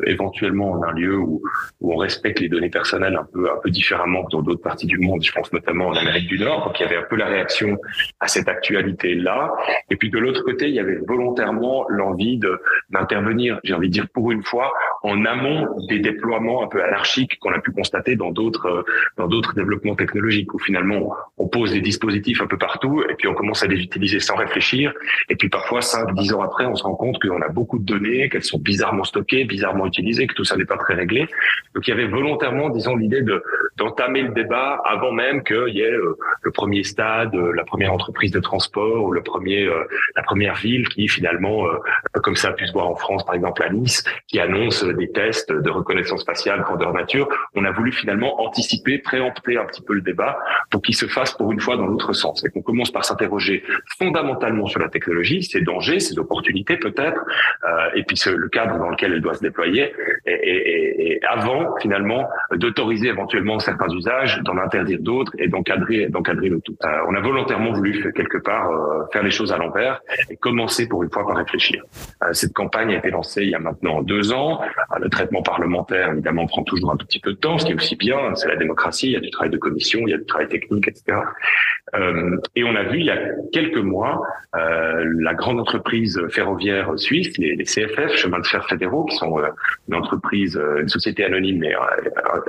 éventuellement 0.05 0.71
en 0.71 0.83
un 0.83 0.93
lieu 0.93 1.15
où, 1.15 1.43
où 1.81 1.93
on 1.93 1.97
respecte 1.97 2.39
les 2.39 2.49
données 2.49 2.69
personnelles 2.71 3.15
un 3.15 3.27
peu 3.31 3.51
un 3.51 3.59
peu 3.61 3.69
différemment 3.69 4.23
que 4.25 4.31
dans 4.31 4.41
d'autres 4.41 4.63
parties 4.63 4.87
du 4.87 4.97
monde. 4.97 5.23
Je 5.23 5.31
pense 5.31 5.53
notamment 5.53 5.89
en 5.89 5.95
Amérique 5.95 6.27
du 6.27 6.39
Nord. 6.39 6.65
Donc 6.65 6.79
il 6.79 6.83
y 6.83 6.85
avait 6.85 6.97
un 6.97 7.03
peu 7.03 7.17
la 7.17 7.27
réaction 7.27 7.77
à 8.19 8.27
cette 8.27 8.47
actualité 8.47 9.13
là. 9.13 9.53
Et 9.91 9.95
puis 9.95 10.09
de 10.09 10.17
l'autre 10.17 10.43
côté, 10.43 10.69
il 10.69 10.75
y 10.75 10.79
avait 10.79 10.97
volontairement 11.07 11.85
l'envie 11.89 12.39
d'intervenir 12.89 13.59
j'ai 13.63 13.73
envie 13.73 13.87
de 13.87 13.93
dire 13.93 14.07
pour 14.13 14.31
une 14.31 14.43
fois, 14.43 14.73
en 15.03 15.25
amont 15.25 15.67
des 15.87 15.99
déploiements 15.99 16.63
un 16.63 16.67
peu 16.67 16.83
anarchiques 16.83 17.39
qu'on 17.39 17.53
a 17.53 17.59
pu 17.59 17.71
constater 17.73 18.15
dans 18.15 18.31
d'autres 18.31 18.67
euh, 18.67 18.83
dans 19.17 19.27
d'autres 19.27 19.53
développements 19.53 19.95
technologiques 19.95 20.53
où 20.53 20.59
finalement 20.59 21.15
on 21.37 21.47
pose 21.47 21.71
des 21.71 21.81
dispositifs 21.81 22.41
un 22.41 22.47
peu 22.47 22.57
partout 22.57 23.03
et 23.09 23.15
puis 23.15 23.27
on 23.27 23.33
commence 23.33 23.63
à 23.63 23.67
les 23.67 23.79
utiliser 23.81 24.19
sans 24.19 24.35
réfléchir 24.35 24.93
et 25.29 25.35
puis 25.35 25.49
parfois 25.49 25.81
cinq, 25.81 26.13
dix 26.15 26.33
ans 26.33 26.41
après, 26.41 26.65
on 26.65 26.75
se 26.75 26.83
rend 26.83 26.95
compte 26.95 27.19
qu'on 27.21 27.41
a 27.41 27.49
beaucoup 27.49 27.79
de 27.79 27.85
données, 27.85 28.29
qu'elles 28.29 28.43
sont 28.43 28.59
bizarrement 28.59 29.03
stockées, 29.03 29.45
bizarrement 29.45 29.85
utilisées, 29.85 30.27
que 30.27 30.33
tout 30.33 30.43
ça 30.43 30.55
n'est 30.55 30.65
pas 30.65 30.77
très 30.77 30.93
réglé. 30.93 31.27
Donc 31.75 31.87
il 31.87 31.91
y 31.91 31.93
avait 31.93 32.07
volontairement, 32.07 32.69
disons, 32.69 32.95
l'idée 32.95 33.21
de 33.21 33.43
d'entamer 33.77 34.21
le 34.21 34.29
débat 34.29 34.79
avant 34.85 35.11
même 35.11 35.43
qu'il 35.43 35.69
y 35.69 35.81
ait 35.81 35.91
le 35.91 36.51
premier 36.51 36.83
stade, 36.83 37.33
la 37.33 37.63
première 37.63 37.91
entreprise 37.91 38.31
de 38.31 38.39
transport 38.39 39.03
ou 39.03 39.11
le 39.11 39.23
premier, 39.23 39.67
la 40.15 40.21
première 40.21 40.55
ville 40.55 40.87
qui 40.89 41.07
finalement, 41.07 41.65
comme 42.21 42.35
ça 42.35 42.49
a 42.49 42.51
pu 42.53 42.67
se 42.67 42.73
voir 42.73 42.87
en 42.87 42.95
France 42.95 43.25
par 43.25 43.33
exemple 43.33 43.63
à 43.63 43.69
Nice, 43.69 44.03
qui 44.27 44.39
annonce 44.39 44.83
des 44.83 45.11
tests 45.11 45.51
de 45.51 45.69
reconnaissance 45.69 46.23
faciale 46.23 46.61
grandeur 46.61 46.93
nature. 46.93 47.27
A 47.65 47.71
voulu 47.71 47.91
finalement 47.91 48.41
anticiper, 48.41 48.97
préempter 48.97 49.57
un 49.57 49.65
petit 49.65 49.81
peu 49.81 49.93
le 49.93 50.01
débat 50.01 50.37
pour 50.69 50.81
qu'il 50.81 50.95
se 50.95 51.05
fasse 51.05 51.33
pour 51.33 51.51
une 51.51 51.59
fois 51.59 51.77
dans 51.77 51.87
l'autre 51.87 52.13
sens 52.13 52.43
et 52.45 52.49
qu'on 52.49 52.61
commence 52.61 52.91
par 52.91 53.05
s'interroger 53.05 53.63
fondamentalement 53.97 54.67
sur 54.67 54.79
la 54.79 54.89
technologie, 54.89 55.43
ses 55.43 55.61
dangers, 55.61 55.99
ses 55.99 56.17
opportunités 56.19 56.77
peut-être, 56.77 57.21
euh, 57.63 57.89
et 57.95 58.03
puis 58.03 58.19
le 58.25 58.49
cadre 58.49 58.77
dans 58.77 58.89
lequel 58.89 59.13
elle 59.13 59.21
doit 59.21 59.33
se 59.33 59.41
déployer, 59.41 59.93
et, 60.25 60.31
et, 60.31 61.13
et 61.13 61.19
avant 61.25 61.75
finalement 61.77 62.27
d'autoriser 62.51 63.07
éventuellement 63.07 63.59
certains 63.59 63.89
usages, 63.89 64.39
d'en 64.43 64.57
interdire 64.57 64.99
d'autres 64.99 65.31
et 65.37 65.47
d'encadrer 65.47 66.07
d'encadrer 66.07 66.49
le 66.49 66.61
tout. 66.61 66.75
Euh, 66.83 66.87
on 67.07 67.15
a 67.15 67.19
volontairement 67.21 67.71
voulu 67.71 68.11
quelque 68.13 68.37
part 68.37 68.69
euh, 68.69 69.03
faire 69.11 69.23
les 69.23 69.31
choses 69.31 69.51
à 69.51 69.57
l'envers 69.57 70.01
et 70.29 70.35
commencer 70.37 70.87
pour 70.87 71.03
une 71.03 71.09
fois 71.09 71.25
par 71.25 71.37
réfléchir. 71.37 71.83
Euh, 72.23 72.33
cette 72.33 72.53
campagne 72.53 72.93
a 72.93 72.97
été 72.97 73.09
lancée 73.09 73.43
il 73.43 73.49
y 73.49 73.55
a 73.55 73.59
maintenant 73.59 74.01
deux 74.01 74.33
ans. 74.33 74.61
Euh, 74.61 74.99
le 74.99 75.09
traitement 75.09 75.41
parlementaire 75.41 76.11
évidemment 76.11 76.45
prend 76.45 76.63
toujours 76.63 76.91
un 76.91 76.97
tout 76.97 77.05
petit 77.05 77.19
peu 77.19 77.31
de 77.31 77.37
temps, 77.37 77.52
ce 77.57 77.65
qui 77.65 77.71
est 77.71 77.75
aussi 77.75 77.95
bien. 77.95 78.35
C'est 78.35 78.47
la 78.47 78.55
démocratie. 78.55 79.07
Il 79.07 79.13
y 79.13 79.17
a 79.17 79.19
du 79.19 79.29
travail 79.29 79.51
de 79.51 79.57
commission, 79.57 80.01
il 80.05 80.11
y 80.11 80.13
a 80.13 80.17
du 80.17 80.25
travail 80.25 80.47
technique, 80.47 80.87
etc. 80.87 81.17
Euh, 81.95 82.37
et 82.55 82.63
on 82.63 82.75
a 82.75 82.83
vu 82.83 82.99
il 82.99 83.05
y 83.05 83.11
a 83.11 83.17
quelques 83.51 83.77
mois 83.77 84.21
euh, 84.55 85.03
la 85.19 85.33
grande 85.33 85.59
entreprise 85.59 86.19
ferroviaire 86.29 86.91
suisse, 86.97 87.37
les, 87.37 87.63
CFF, 87.63 88.15
Chemins 88.15 88.39
de 88.39 88.45
fer 88.45 88.67
fédéraux, 88.67 89.05
qui 89.05 89.15
sont 89.15 89.37
euh, 89.37 89.49
une 89.87 89.95
entreprise, 89.95 90.59
une 90.79 90.87
société 90.87 91.23
anonyme 91.23 91.59
mais 91.59 91.73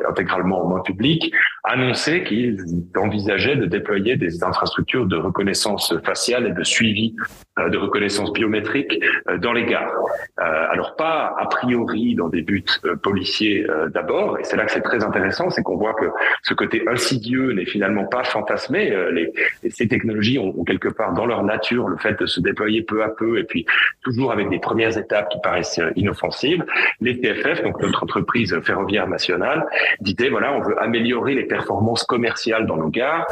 intégralement 0.08 0.64
en 0.64 0.68
moins 0.68 0.80
public, 0.80 1.32
annoncer 1.64 2.24
qu'ils 2.24 2.58
envisageaient 2.96 3.56
de 3.56 3.66
déployer 3.66 4.16
des 4.16 4.42
infrastructures 4.44 5.06
de 5.06 5.16
reconnaissance 5.16 5.94
faciale 6.04 6.46
et 6.46 6.52
de 6.52 6.64
suivi 6.64 7.14
de 7.58 7.76
reconnaissance 7.76 8.32
biométrique 8.32 9.00
dans 9.38 9.52
les 9.52 9.64
gares. 9.64 9.94
alors 10.36 10.96
pas 10.96 11.34
a 11.38 11.46
priori 11.46 12.14
dans 12.14 12.28
des 12.28 12.42
buts 12.42 12.64
policiers 13.02 13.66
d'abord, 13.92 14.38
et 14.38 14.44
c'est 14.44 14.56
là 14.56 14.64
que 14.64 14.72
c'est 14.72 14.80
très 14.80 14.93
intéressant, 15.02 15.50
c'est 15.50 15.62
qu'on 15.62 15.76
voit 15.76 15.94
que 15.94 16.06
ce 16.42 16.54
côté 16.54 16.84
insidieux 16.88 17.52
n'est 17.52 17.64
finalement 17.64 18.04
pas 18.04 18.24
fantasmé. 18.24 18.94
Les, 19.12 19.32
ces 19.70 19.88
technologies 19.88 20.38
ont, 20.38 20.64
quelque 20.64 20.88
part 20.88 21.14
dans 21.14 21.26
leur 21.26 21.42
nature 21.42 21.88
le 21.88 21.96
fait 21.96 22.18
de 22.20 22.26
se 22.26 22.40
déployer 22.40 22.82
peu 22.82 23.02
à 23.02 23.08
peu 23.08 23.38
et 23.38 23.44
puis 23.44 23.66
toujours 24.02 24.32
avec 24.32 24.48
des 24.50 24.58
premières 24.58 24.96
étapes 24.96 25.28
qui 25.30 25.38
paraissent 25.42 25.80
inoffensives. 25.96 26.64
Les 27.00 27.20
TFF, 27.20 27.62
donc 27.62 27.80
notre 27.80 28.02
entreprise 28.02 28.58
ferroviaire 28.62 29.08
nationale, 29.08 29.66
disait 30.00 30.28
voilà, 30.28 30.52
on 30.52 30.60
veut 30.60 30.80
améliorer 30.80 31.34
les 31.34 31.44
performances 31.44 32.04
commerciales 32.04 32.66
dans 32.66 32.76
nos 32.76 32.88
gares. 32.88 33.26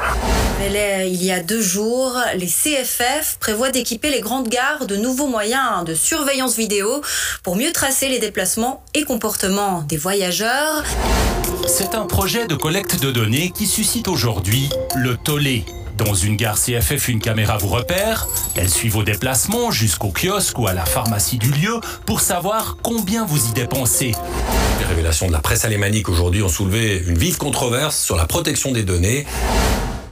Il 0.64 1.24
y 1.24 1.32
a 1.32 1.42
deux 1.42 1.60
jours, 1.60 2.16
les 2.34 2.46
CFF 2.46 3.38
prévoient 3.40 3.70
d'équiper 3.70 4.10
les 4.10 4.20
grandes 4.20 4.48
gares 4.48 4.86
de 4.86 4.96
nouveaux 4.96 5.26
moyens 5.26 5.84
de 5.84 5.94
surveillance 5.94 6.56
vidéo 6.56 7.02
pour 7.42 7.56
mieux 7.56 7.72
tracer 7.72 8.08
les 8.08 8.18
déplacements 8.18 8.84
et 8.94 9.04
comportements 9.04 9.82
des 9.82 9.96
voyageurs. 9.96 10.84
C'est 11.66 11.94
un 11.94 12.06
projet 12.06 12.46
de 12.46 12.54
collecte 12.54 13.00
de 13.00 13.10
données 13.10 13.50
qui 13.50 13.66
suscite 13.66 14.08
aujourd'hui 14.08 14.68
le 14.94 15.16
tollé. 15.16 15.64
Dans 15.96 16.14
une 16.14 16.36
gare 16.36 16.58
CFF, 16.58 17.08
une 17.08 17.20
caméra 17.20 17.58
vous 17.58 17.68
repère, 17.68 18.26
elle 18.56 18.68
suit 18.68 18.88
vos 18.88 19.02
déplacements 19.02 19.70
jusqu'au 19.70 20.12
kiosque 20.12 20.58
ou 20.58 20.66
à 20.66 20.72
la 20.72 20.84
pharmacie 20.84 21.38
du 21.38 21.50
lieu 21.50 21.80
pour 22.06 22.20
savoir 22.20 22.78
combien 22.82 23.24
vous 23.24 23.48
y 23.48 23.52
dépensez. 23.52 24.12
Les 24.80 24.86
révélations 24.86 25.26
de 25.26 25.32
la 25.32 25.40
presse 25.40 25.64
alémanique 25.64 26.08
aujourd'hui 26.08 26.42
ont 26.42 26.48
soulevé 26.48 27.02
une 27.06 27.18
vive 27.18 27.36
controverse 27.36 27.98
sur 27.98 28.16
la 28.16 28.26
protection 28.26 28.72
des 28.72 28.82
données. 28.82 29.26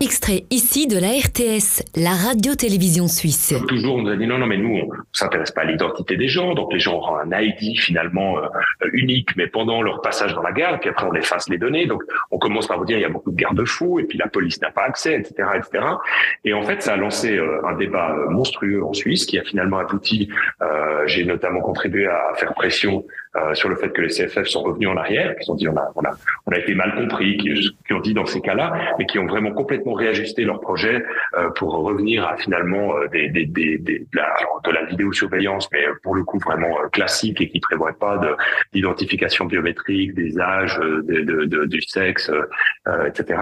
Extrait 0.03 0.45
ici 0.51 0.87
de 0.87 0.99
la 0.99 1.09
RTS, 1.09 1.85
la 1.95 2.13
radio-télévision 2.13 3.07
suisse. 3.07 3.55
Toujours, 3.69 3.97
on 3.97 4.03
nous 4.03 4.09
a 4.09 4.17
dit 4.17 4.27
non, 4.27 4.39
non, 4.39 4.47
mais 4.47 4.57
nous, 4.57 4.79
on 4.79 4.89
s'intéresse 5.13 5.51
pas 5.51 5.61
à 5.61 5.65
l'identité 5.65 6.17
des 6.17 6.27
gens, 6.27 6.55
donc 6.55 6.73
les 6.73 6.79
gens 6.79 6.95
auront 6.95 7.17
un 7.17 7.31
ID 7.39 7.79
finalement 7.79 8.39
euh, 8.39 8.49
unique, 8.95 9.37
mais 9.37 9.47
pendant 9.47 9.83
leur 9.83 10.01
passage 10.01 10.33
dans 10.33 10.41
la 10.41 10.53
gare, 10.53 10.81
puis 10.81 10.89
après 10.89 11.07
on 11.07 11.13
efface 11.13 11.51
les 11.51 11.59
données. 11.59 11.85
Donc 11.85 12.03
on 12.31 12.39
commence 12.39 12.67
par 12.67 12.79
vous 12.79 12.87
dire 12.87 12.97
il 12.97 13.03
y 13.03 13.05
a 13.05 13.11
beaucoup 13.11 13.31
de 13.31 13.37
garde-fous, 13.37 14.01
et 14.01 14.05
puis 14.05 14.17
la 14.17 14.29
police 14.29 14.59
n'a 14.63 14.71
pas 14.71 14.85
accès, 14.85 15.17
etc., 15.17 15.49
etc. 15.57 15.85
Et 16.47 16.55
en 16.55 16.63
fait, 16.63 16.81
ça 16.81 16.95
a 16.95 16.97
lancé 16.97 17.37
euh, 17.37 17.61
un 17.67 17.77
débat 17.77 18.15
euh, 18.15 18.31
monstrueux 18.31 18.83
en 18.83 18.95
Suisse 18.95 19.27
qui 19.27 19.39
a 19.39 19.43
finalement 19.43 19.81
abouti. 19.81 20.31
Euh, 20.63 21.07
J'ai 21.09 21.27
notamment 21.27 21.61
contribué 21.61 22.07
à 22.07 22.33
faire 22.37 22.55
pression 22.55 23.05
euh, 23.37 23.55
sur 23.55 23.69
le 23.69 23.77
fait 23.77 23.90
que 23.90 24.03
les 24.03 24.09
CFF 24.09 24.47
sont 24.47 24.62
revenus 24.62 24.88
en 24.88 24.97
arrière, 24.97 25.37
qu'ils 25.37 25.51
ont 25.51 25.55
dit 25.55 25.69
on 25.69 25.77
a, 25.77 25.90
on 25.95 26.03
a, 26.03 26.11
on 26.47 26.53
a 26.53 26.59
été 26.59 26.75
mal 26.75 26.95
compris, 26.95 27.37
qui, 27.37 27.77
qui 27.87 27.93
ont 27.93 28.01
dit 28.01 28.14
dans 28.14 28.27
ces 28.27 28.40
cas-là, 28.40 28.95
mais 28.99 29.07
qui 29.07 29.19
ont 29.19 29.27
vraiment 29.27 29.53
complètement 29.53 29.93
réajusté 29.93 30.45
leur 30.45 30.61
projet 30.61 31.05
euh, 31.37 31.51
pour 31.51 31.73
revenir 31.73 32.27
à 32.27 32.37
finalement 32.37 32.97
euh, 32.97 33.09
des, 33.09 33.29
des, 33.29 33.47
des, 33.47 33.79
de, 33.79 34.07
la, 34.14 34.35
de 34.64 34.71
la 34.71 34.85
vidéosurveillance, 34.85 35.69
mais 35.73 35.85
pour 36.03 36.14
le 36.14 36.25
coup 36.25 36.38
vraiment 36.38 36.81
euh, 36.81 36.88
classique 36.88 37.40
et 37.40 37.49
qui 37.49 37.61
prévoit 37.61 37.93
pas 37.93 38.21
d'identification 38.73 39.45
biométrique 39.47 40.14
des 40.14 40.38
âges, 40.38 40.79
de, 40.79 41.45
de 41.45 41.66
du 41.66 41.83
sexe, 41.83 42.31
euh, 42.88 43.07
etc. 43.07 43.40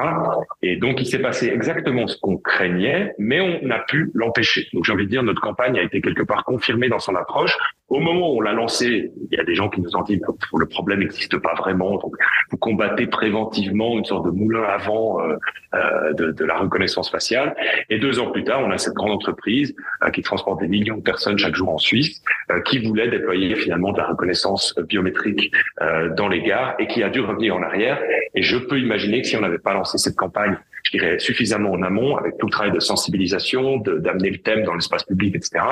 Et 0.62 0.77
donc 0.77 1.01
il 1.01 1.07
s'est 1.07 1.20
passé 1.20 1.48
exactement 1.48 2.07
ce 2.07 2.18
qu'on 2.18 2.37
craignait, 2.37 3.14
mais 3.18 3.40
on 3.40 3.70
a 3.70 3.79
pu 3.79 4.11
l'empêcher. 4.14 4.66
Donc 4.72 4.85
j'ai 4.85 4.92
envie 4.92 5.07
de 5.07 5.11
dire 5.11 5.22
notre 5.22 5.40
campagne 5.40 5.79
a 5.79 5.83
été 5.83 6.01
quelque 6.01 6.22
part 6.22 6.44
confirmée 6.44 6.88
dans 6.88 6.98
son 6.98 7.14
approche. 7.14 7.57
Au 7.88 8.01
moment 8.01 8.35
où 8.35 8.38
on 8.38 8.40
l'a 8.42 8.53
lancé, 8.53 9.12
il 9.31 9.37
y 9.37 9.40
a 9.40 9.44
des 9.44 9.55
gens 9.55 9.70
qui 9.70 9.81
nous 9.81 9.96
ont 9.96 10.03
dit 10.03 10.20
que 10.20 10.59
le 10.59 10.66
problème 10.66 11.01
n'existe 11.01 11.38
pas 11.38 11.55
vraiment. 11.55 11.96
Donc, 11.96 12.14
vous 12.51 12.59
combattez 12.59 13.07
préventivement 13.07 13.96
une 13.96 14.05
sorte 14.05 14.27
de 14.27 14.31
moulin 14.31 14.62
à 14.62 14.77
vent 14.77 15.20
euh, 15.20 15.37
euh, 15.74 16.12
de, 16.12 16.33
de, 16.33 16.44
la 16.44 16.59
reconnaissance 16.59 17.11
faciale. 17.11 17.57
Et 17.88 17.98
deux 17.98 18.20
ans 18.20 18.31
plus 18.31 18.44
tard, 18.44 18.61
on 18.62 18.70
a 18.70 18.77
cette 18.77 18.92
grande 18.92 19.12
entreprise 19.12 19.74
euh, 20.03 20.11
qui 20.11 20.20
transporte 20.20 20.61
des 20.61 20.68
millions 20.68 20.98
de 20.98 21.03
personnes 21.03 21.38
chaque 21.38 21.55
jour 21.55 21.70
en 21.70 21.79
Suisse, 21.79 22.22
euh, 22.51 22.61
qui 22.61 22.79
voulait 22.79 23.09
déployer 23.09 23.55
finalement 23.57 23.92
de 23.92 23.98
la 23.98 24.07
reconnaissance 24.07 24.79
biométrique 24.88 25.51
euh, 25.81 26.14
dans 26.14 26.29
les 26.29 26.42
gares 26.42 26.74
et 26.79 26.87
qui 26.87 27.03
a 27.03 27.09
dû 27.09 27.20
revenir 27.20 27.57
en 27.57 27.62
arrière. 27.62 27.98
Et 28.35 28.42
je 28.42 28.59
peux 28.59 28.79
imaginer 28.79 29.22
que 29.22 29.29
si 29.29 29.37
on 29.37 29.40
n'avait 29.40 29.59
pas 29.59 29.72
lancé 29.72 29.96
cette 29.96 30.16
campagne 30.16 30.59
je 30.90 30.98
dirais, 30.98 31.18
suffisamment 31.18 31.72
en 31.72 31.83
amont, 31.83 32.16
avec 32.16 32.38
tout 32.38 32.46
le 32.46 32.53
travail 32.53 32.72
de 32.72 32.81
sensibilisation, 32.81 33.77
d'amener 33.79 34.31
le 34.31 34.38
thème 34.38 34.62
dans 34.62 34.74
l'espace 34.74 35.05
public, 35.05 35.37
etc., 35.37 35.64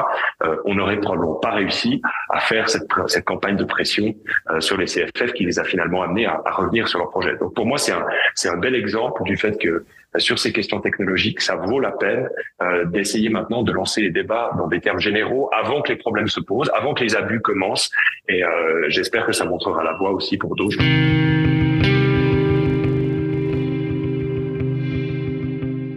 euh, 0.42 0.56
on 0.66 0.74
n'aurait 0.74 1.00
probablement 1.00 1.36
pas 1.36 1.52
réussi 1.52 2.02
à 2.30 2.40
faire 2.40 2.68
cette, 2.68 2.86
cette 3.06 3.24
campagne 3.24 3.56
de 3.56 3.64
pression 3.64 4.14
euh, 4.50 4.60
sur 4.60 4.76
les 4.76 4.86
CFF 4.86 5.32
qui 5.32 5.44
les 5.44 5.58
a 5.58 5.64
finalement 5.64 6.02
amenés 6.02 6.26
à, 6.26 6.42
à 6.44 6.50
revenir 6.52 6.88
sur 6.88 6.98
leur 6.98 7.10
projet. 7.10 7.36
Donc 7.38 7.54
pour 7.54 7.66
moi, 7.66 7.78
c'est 7.78 7.92
un, 7.92 8.04
un 8.46 8.56
bel 8.58 8.74
exemple 8.74 9.22
du 9.24 9.36
fait 9.36 9.58
que 9.58 9.84
euh, 10.14 10.18
sur 10.18 10.38
ces 10.38 10.52
questions 10.52 10.80
technologiques, 10.80 11.40
ça 11.40 11.56
vaut 11.56 11.80
la 11.80 11.92
peine 11.92 12.28
euh, 12.62 12.84
d'essayer 12.84 13.28
maintenant 13.28 13.62
de 13.62 13.72
lancer 13.72 14.02
les 14.02 14.10
débats 14.10 14.50
dans 14.58 14.66
des 14.66 14.80
termes 14.80 15.00
généraux 15.00 15.50
avant 15.52 15.82
que 15.82 15.92
les 15.92 15.98
problèmes 15.98 16.28
se 16.28 16.40
posent, 16.40 16.70
avant 16.74 16.94
que 16.94 17.02
les 17.02 17.16
abus 17.16 17.40
commencent. 17.40 17.90
Et 18.28 18.44
euh, 18.44 18.86
j'espère 18.88 19.26
que 19.26 19.32
ça 19.32 19.44
montrera 19.44 19.82
la 19.82 19.94
voie 19.94 20.10
aussi 20.10 20.36
pour 20.36 20.56
d'autres. 20.56 20.76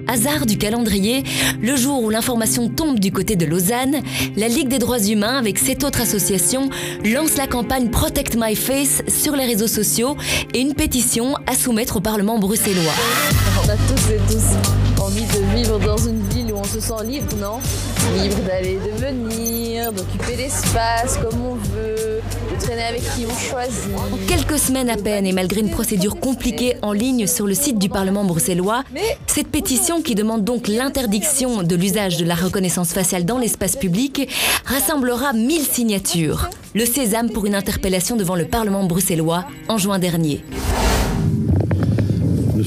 Hasard 0.10 0.48
du 0.48 0.58
calendrier, 0.58 1.24
le 1.62 1.76
jour 1.76 2.02
où 2.02 2.10
l'information 2.10 2.68
tombe 2.68 2.98
du 3.00 3.12
côté 3.12 3.36
de 3.36 3.46
Lausanne, 3.46 3.98
la 4.36 4.48
Ligue 4.48 4.68
des 4.68 4.80
droits 4.80 4.98
humains, 4.98 5.38
avec 5.38 5.60
sept 5.60 5.84
autres 5.84 6.02
associations, 6.02 6.72
lance 7.06 7.38
la 7.38 7.46
campagne 7.46 7.92
Protect 7.92 8.36
My 8.36 8.56
Face 8.56 9.04
sur 9.08 9.36
les 9.36 9.46
réseaux 9.46 9.68
sociaux 9.68 10.18
et 10.56 10.62
une 10.62 10.74
pétition 10.74 11.36
à 11.46 11.54
soumettre 11.54 11.98
au 11.98 12.00
Parlement 12.00 12.40
bruxellois. 12.40 12.92
On 13.64 13.70
a 13.70 13.76
tous 13.76 14.12
et 14.12 14.20
tous 14.28 15.00
envie 15.00 15.26
de 15.26 15.56
vivre 15.56 15.78
dans 15.80 15.98
une 15.98 16.22
ville 16.30 16.54
où 16.54 16.58
on 16.58 16.64
se 16.64 16.80
sent 16.80 17.06
libre, 17.06 17.28
non? 17.40 17.60
Libre 18.20 18.38
d'aller 18.48 18.80
et 18.84 18.92
de 18.92 19.06
venir, 19.06 19.92
d'occuper 19.92 20.38
l'espace 20.38 21.18
comme 21.22 21.40
on 21.40 21.56
traîner 22.60 22.84
avec 22.84 23.02
qui 23.02 23.26
on 23.26 23.36
choisit. 23.36 23.96
En 23.96 24.18
quelques 24.28 24.60
semaines 24.60 24.90
à 24.90 24.98
peine 24.98 25.26
et 25.26 25.32
malgré 25.32 25.62
une 25.62 25.72
procédure 25.72 26.20
compliquée 26.20 26.76
en 26.82 26.92
ligne 26.92 27.28
sur 27.28 27.48
le 27.48 27.54
site 27.54 27.80
du 27.80 27.90
Parlement 27.90 28.24
bruxellois, 28.24 28.84
cette 29.28 29.48
pétition 29.48 30.02
qui 30.02 30.16
demande 30.16 30.44
donc 30.44 30.68
l'interdiction 30.68 31.64
de 31.64 31.76
l'usage 31.76 32.18
de 32.18 32.26
la 32.26 32.36
reconnaissance 32.36 32.92
faciale 32.94 33.26
dans 33.26 33.38
l'espace 33.38 33.76
public 33.76 34.30
rassemblera 34.66 35.34
1000 35.34 35.62
signatures. 35.62 36.50
Le 36.76 36.86
sésame 36.86 37.32
pour 37.32 37.46
une 37.46 37.56
interpellation 37.56 38.16
devant 38.16 38.36
le 38.36 38.46
Parlement 38.46 38.84
bruxellois 38.84 39.46
en 39.68 39.78
juin 39.78 40.00
dernier. 40.00 40.44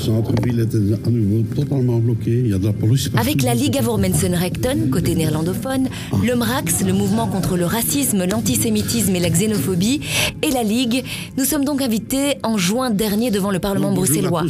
Le 0.03 0.07
centre-ville 0.07 0.59
est 0.59 1.07
à 1.07 1.11
nouveau 1.11 1.45
totalement 1.55 1.99
bloqué. 2.01 2.41
Il 2.45 2.49
y 2.49 2.53
a 2.53 2.59
de 2.59 2.65
la 2.65 2.73
police. 2.73 3.09
Avec 3.17 3.43
la 3.43 3.55
Liga 3.55 3.83
voor 3.83 3.99
Mensenrechten, 3.99 4.91
côté 4.91 5.15
néerlandophone, 5.15 5.89
le 6.25 6.35
MRAX, 6.35 6.85
le 6.85 6.93
mouvement 6.93 7.29
contre 7.29 7.57
le 7.57 7.67
racisme, 7.67 8.25
l'antisémitisme 8.29 9.15
et 9.15 9.21
la 9.21 9.31
xénophobie, 9.31 10.01
et 10.43 10.51
la 10.51 10.65
Ligue, 10.65 11.05
nous 11.39 11.45
sommes 11.45 11.65
donc 11.65 11.81
invités 11.83 12.39
en 12.43 12.59
juin 12.59 12.91
dernier 12.91 13.31
devant 13.31 13.53
le 13.53 13.61
Parlement 13.61 13.93
bruxellois. 13.93 14.45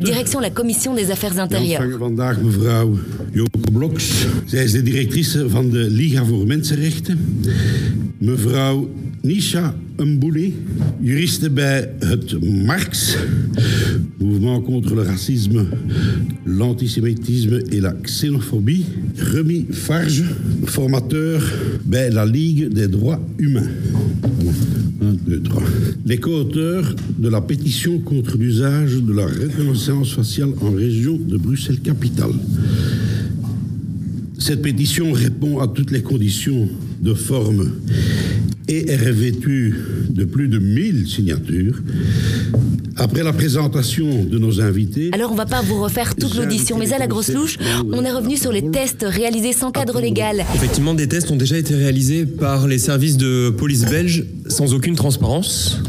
Direction 0.00 0.40
la 0.40 0.48
Commission 0.48 0.94
des 0.94 1.10
Affaires 1.10 1.38
intérieures. 1.38 1.82
vandaag 1.98 2.42
mevrouw 2.42 2.98
Joke 3.34 3.70
Bloks. 3.72 4.26
Zij 4.46 4.64
is 4.64 4.72
de 4.72 4.82
directrice 4.82 5.50
van 5.50 5.70
de 5.70 5.90
Liga 5.90 6.24
voor 6.24 6.46
Mensenrechten. 6.46 7.18
Mevrouw 8.18 8.88
Nisha 9.22 9.74
Mbouli, 9.98 10.54
juriste 11.00 11.50
bij 11.50 11.90
Marx, 12.64 13.16
Mouvement 14.18 14.60
contre 14.60 14.94
le 14.94 15.02
racisme, 15.02 15.66
l'antisémitisme 16.44 17.60
et 17.70 17.80
la 17.80 17.92
xénophobie. 18.02 18.84
Remy 19.16 19.66
Farge, 19.70 20.24
formateur 20.64 21.54
bij 21.84 22.12
la 22.12 22.24
Ligue 22.24 22.68
des 22.72 22.88
droits 22.88 23.20
humains. 23.38 23.70
Les 26.04 26.18
co-auteurs 26.18 26.94
de 27.18 27.28
la 27.28 27.40
pétition 27.40 28.00
contre 28.00 28.36
l'usage 28.36 29.02
de 29.02 29.12
la 29.12 29.26
reconnaissance 29.26 30.14
faciale 30.14 30.52
en 30.60 30.70
région 30.70 31.18
de 31.18 31.36
Bruxelles-Capitale. 31.36 32.34
Cette 34.48 34.62
pétition 34.62 35.12
répond 35.12 35.60
à 35.60 35.68
toutes 35.68 35.90
les 35.90 36.00
conditions 36.00 36.70
de 37.02 37.12
forme 37.12 37.70
et 38.66 38.90
est 38.90 38.96
revêtue 38.96 39.74
de 40.08 40.24
plus 40.24 40.48
de 40.48 40.58
1000 40.58 41.06
signatures. 41.06 41.82
Après 42.96 43.22
la 43.22 43.34
présentation 43.34 44.24
de 44.24 44.38
nos 44.38 44.62
invités... 44.62 45.10
Alors 45.12 45.32
on 45.32 45.34
va 45.34 45.44
pas 45.44 45.60
vous 45.60 45.82
refaire 45.82 46.16
toute 46.16 46.34
l'audition, 46.34 46.78
mais 46.78 46.94
à 46.94 46.98
la 46.98 47.06
grosse 47.06 47.30
louche, 47.30 47.58
on 47.92 48.02
est 48.02 48.10
revenu 48.10 48.38
sur 48.38 48.50
les 48.50 48.70
tests 48.70 49.04
réalisés 49.06 49.52
sans 49.52 49.70
cadre 49.70 50.00
légal. 50.00 50.46
Effectivement, 50.54 50.94
des 50.94 51.08
tests 51.08 51.30
ont 51.30 51.36
déjà 51.36 51.58
été 51.58 51.74
réalisés 51.74 52.24
par 52.24 52.66
les 52.66 52.78
services 52.78 53.18
de 53.18 53.50
police 53.50 53.84
belges 53.84 54.24
sans 54.48 54.72
aucune 54.72 54.96
transparence 54.96 55.82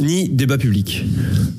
ni 0.00 0.28
débat 0.28 0.58
public. 0.58 1.04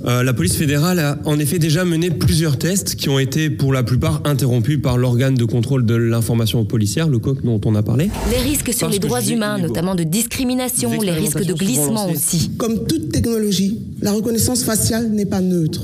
Euh, 0.06 0.24
la 0.24 0.34
police 0.34 0.56
fédérale 0.56 1.00
a 1.00 1.20
en 1.26 1.40
effet 1.40 1.60
déjà 1.60 1.86
mené 1.86 2.10
plusieurs 2.10 2.58
tests 2.58 2.96
qui 2.96 3.10
ont 3.10 3.20
été 3.20 3.50
pour 3.50 3.74
la 3.74 3.84
plupart 3.84 4.22
interrompus 4.26 4.82
par 4.82 4.98
l'organe 4.98 5.36
de 5.36 5.46
contrôle 5.46 5.86
de 5.86 5.96
l'information 5.96 6.64
policière, 6.66 7.08
le 7.10 7.20
COC 7.20 7.44
dont 7.44 7.60
on 7.66 7.76
a 7.76 7.84
parlé. 7.84 8.10
Les 8.32 8.38
risques 8.38 8.74
sur 8.74 8.88
Parce 8.88 8.94
les 8.94 9.00
droits 9.00 9.22
humains, 9.22 9.58
notamment 9.58 9.96
de 9.96 10.04
discrimination, 10.04 11.02
les 11.02 11.12
risques 11.12 11.44
de 11.44 11.54
glissement 11.54 12.10
aussi. 12.10 12.52
Comme 12.58 12.86
toute 12.88 13.12
technologie, 13.12 13.80
la 14.02 14.12
reconnaissance 14.12 14.64
faciale 14.64 15.10
n'est 15.10 15.26
pas 15.26 15.42
neutre. 15.42 15.82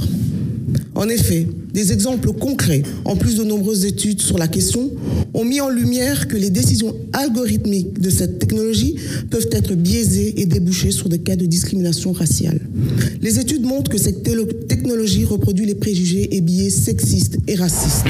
En 0.95 1.09
effet, 1.09 1.45
des 1.73 1.91
exemples 1.91 2.31
concrets, 2.31 2.81
en 3.03 3.17
plus 3.17 3.35
de 3.35 3.43
nombreuses 3.43 3.85
études 3.85 4.21
sur 4.21 4.37
la 4.37 4.47
question, 4.47 4.91
ont 5.33 5.43
mis 5.43 5.59
en 5.59 5.69
lumière 5.69 6.29
que 6.29 6.37
les 6.37 6.49
décisions 6.49 6.95
algorithmiques 7.11 7.99
de 7.99 8.09
cette 8.09 8.39
technologie 8.39 8.95
peuvent 9.29 9.49
être 9.51 9.75
biaisées 9.75 10.41
et 10.41 10.45
déboucher 10.45 10.91
sur 10.91 11.09
des 11.09 11.19
cas 11.19 11.35
de 11.35 11.45
discrimination 11.45 12.13
raciale. 12.13 12.61
Les 13.21 13.39
études 13.39 13.63
montrent 13.63 13.91
que 13.91 13.97
cette 13.97 14.23
technologie 14.67 15.25
reproduit 15.25 15.65
les 15.65 15.75
préjugés 15.75 16.35
et 16.35 16.41
biais 16.41 16.69
sexistes 16.69 17.37
et 17.47 17.55
racistes 17.55 18.05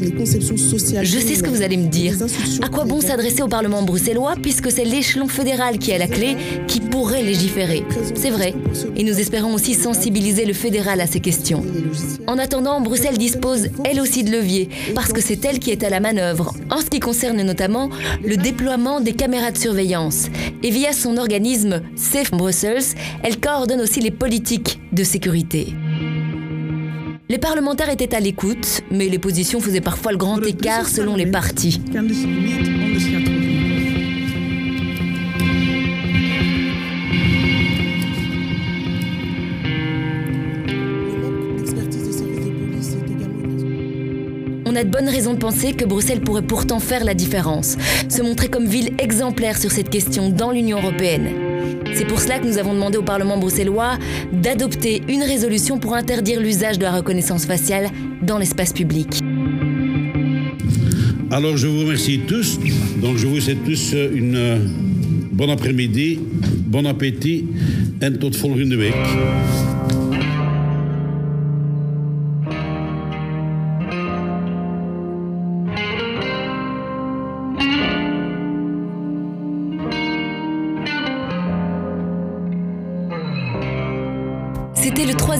Je 0.00 1.18
sais 1.18 1.34
ce 1.34 1.42
que 1.42 1.50
vous 1.50 1.62
allez 1.62 1.76
me 1.76 1.88
dire. 1.88 2.14
À 2.62 2.68
quoi 2.68 2.84
bon 2.84 3.00
s'adresser 3.00 3.42
au 3.42 3.48
Parlement 3.48 3.82
bruxellois 3.82 4.34
puisque 4.40 4.70
c'est 4.70 4.84
l'échelon 4.84 5.28
fédéral 5.28 5.78
qui 5.78 5.92
a 5.92 5.98
la 5.98 6.06
clé, 6.06 6.36
qui 6.66 6.80
pourrait 6.80 7.22
légiférer? 7.22 7.84
C'est 8.14 8.30
vrai. 8.30 8.54
Et 8.96 9.04
nous 9.04 9.18
espérons 9.18 9.54
aussi 9.54 9.74
sensibiliser 9.74 10.44
le 10.44 10.52
fédéral 10.52 11.00
à 11.00 11.06
ces 11.06 11.20
questions. 11.20 11.64
En 12.26 12.38
attendant, 12.38 12.80
Bruxelles 12.80 13.18
dispose 13.18 13.68
elle 13.84 14.00
aussi 14.00 14.22
de 14.22 14.30
leviers, 14.30 14.68
parce 14.94 15.12
que 15.12 15.20
c'est 15.20 15.44
elle 15.44 15.58
qui 15.58 15.70
est 15.70 15.82
à 15.82 15.90
la 15.90 16.00
manœuvre, 16.00 16.54
en 16.70 16.80
ce 16.80 16.86
qui 16.86 17.00
concerne 17.00 17.40
notamment 17.42 17.90
le 18.24 18.36
déploiement 18.36 19.00
des 19.00 19.12
caméras 19.12 19.50
de 19.50 19.58
surveillance. 19.58 20.26
Et 20.62 20.70
via 20.70 20.92
son 20.92 21.16
organisme 21.16 21.82
Safe 21.96 22.30
Brussels, 22.32 22.94
elle 23.22 23.38
coordonne 23.38 23.80
aussi 23.80 24.00
les 24.00 24.10
politiques 24.10 24.80
de 24.92 25.04
sécurité. 25.04 25.74
Les 27.30 27.36
parlementaires 27.36 27.90
étaient 27.90 28.14
à 28.14 28.20
l'écoute, 28.20 28.80
mais 28.90 29.10
les 29.10 29.18
positions 29.18 29.60
faisaient 29.60 29.82
parfois 29.82 30.12
le 30.12 30.16
grand 30.16 30.40
écart 30.40 30.88
selon 30.88 31.14
les 31.14 31.26
partis. 31.26 31.78
On 44.64 44.74
a 44.74 44.84
de 44.84 44.88
bonnes 44.88 45.08
raisons 45.10 45.34
de 45.34 45.38
penser 45.38 45.74
que 45.74 45.84
Bruxelles 45.84 46.22
pourrait 46.22 46.40
pourtant 46.40 46.80
faire 46.80 47.04
la 47.04 47.12
différence, 47.12 47.76
se 48.08 48.22
montrer 48.22 48.48
comme 48.48 48.64
ville 48.64 48.94
exemplaire 48.96 49.58
sur 49.58 49.70
cette 49.70 49.90
question 49.90 50.30
dans 50.30 50.50
l'Union 50.50 50.78
européenne. 50.78 51.47
C'est 51.98 52.04
pour 52.04 52.20
cela 52.20 52.38
que 52.38 52.46
nous 52.46 52.58
avons 52.58 52.74
demandé 52.74 52.96
au 52.96 53.02
Parlement 53.02 53.38
bruxellois 53.38 53.98
d'adopter 54.32 55.02
une 55.08 55.24
résolution 55.24 55.80
pour 55.80 55.94
interdire 55.94 56.40
l'usage 56.40 56.78
de 56.78 56.84
la 56.84 56.92
reconnaissance 56.92 57.44
faciale 57.44 57.90
dans 58.22 58.38
l'espace 58.38 58.72
public. 58.72 59.18
Alors 61.32 61.56
je 61.56 61.66
vous 61.66 61.80
remercie 61.80 62.20
tous. 62.20 62.60
Donc 63.02 63.16
je 63.16 63.26
vous 63.26 63.40
souhaite 63.40 63.64
tous 63.64 63.94
une 64.14 64.36
euh, 64.36 64.58
bonne 65.32 65.50
après-midi, 65.50 66.20
bon 66.68 66.86
appétit 66.86 67.46
en 68.00 68.12
tot 68.12 68.30
volgende 68.30 68.74
week. 68.74 68.94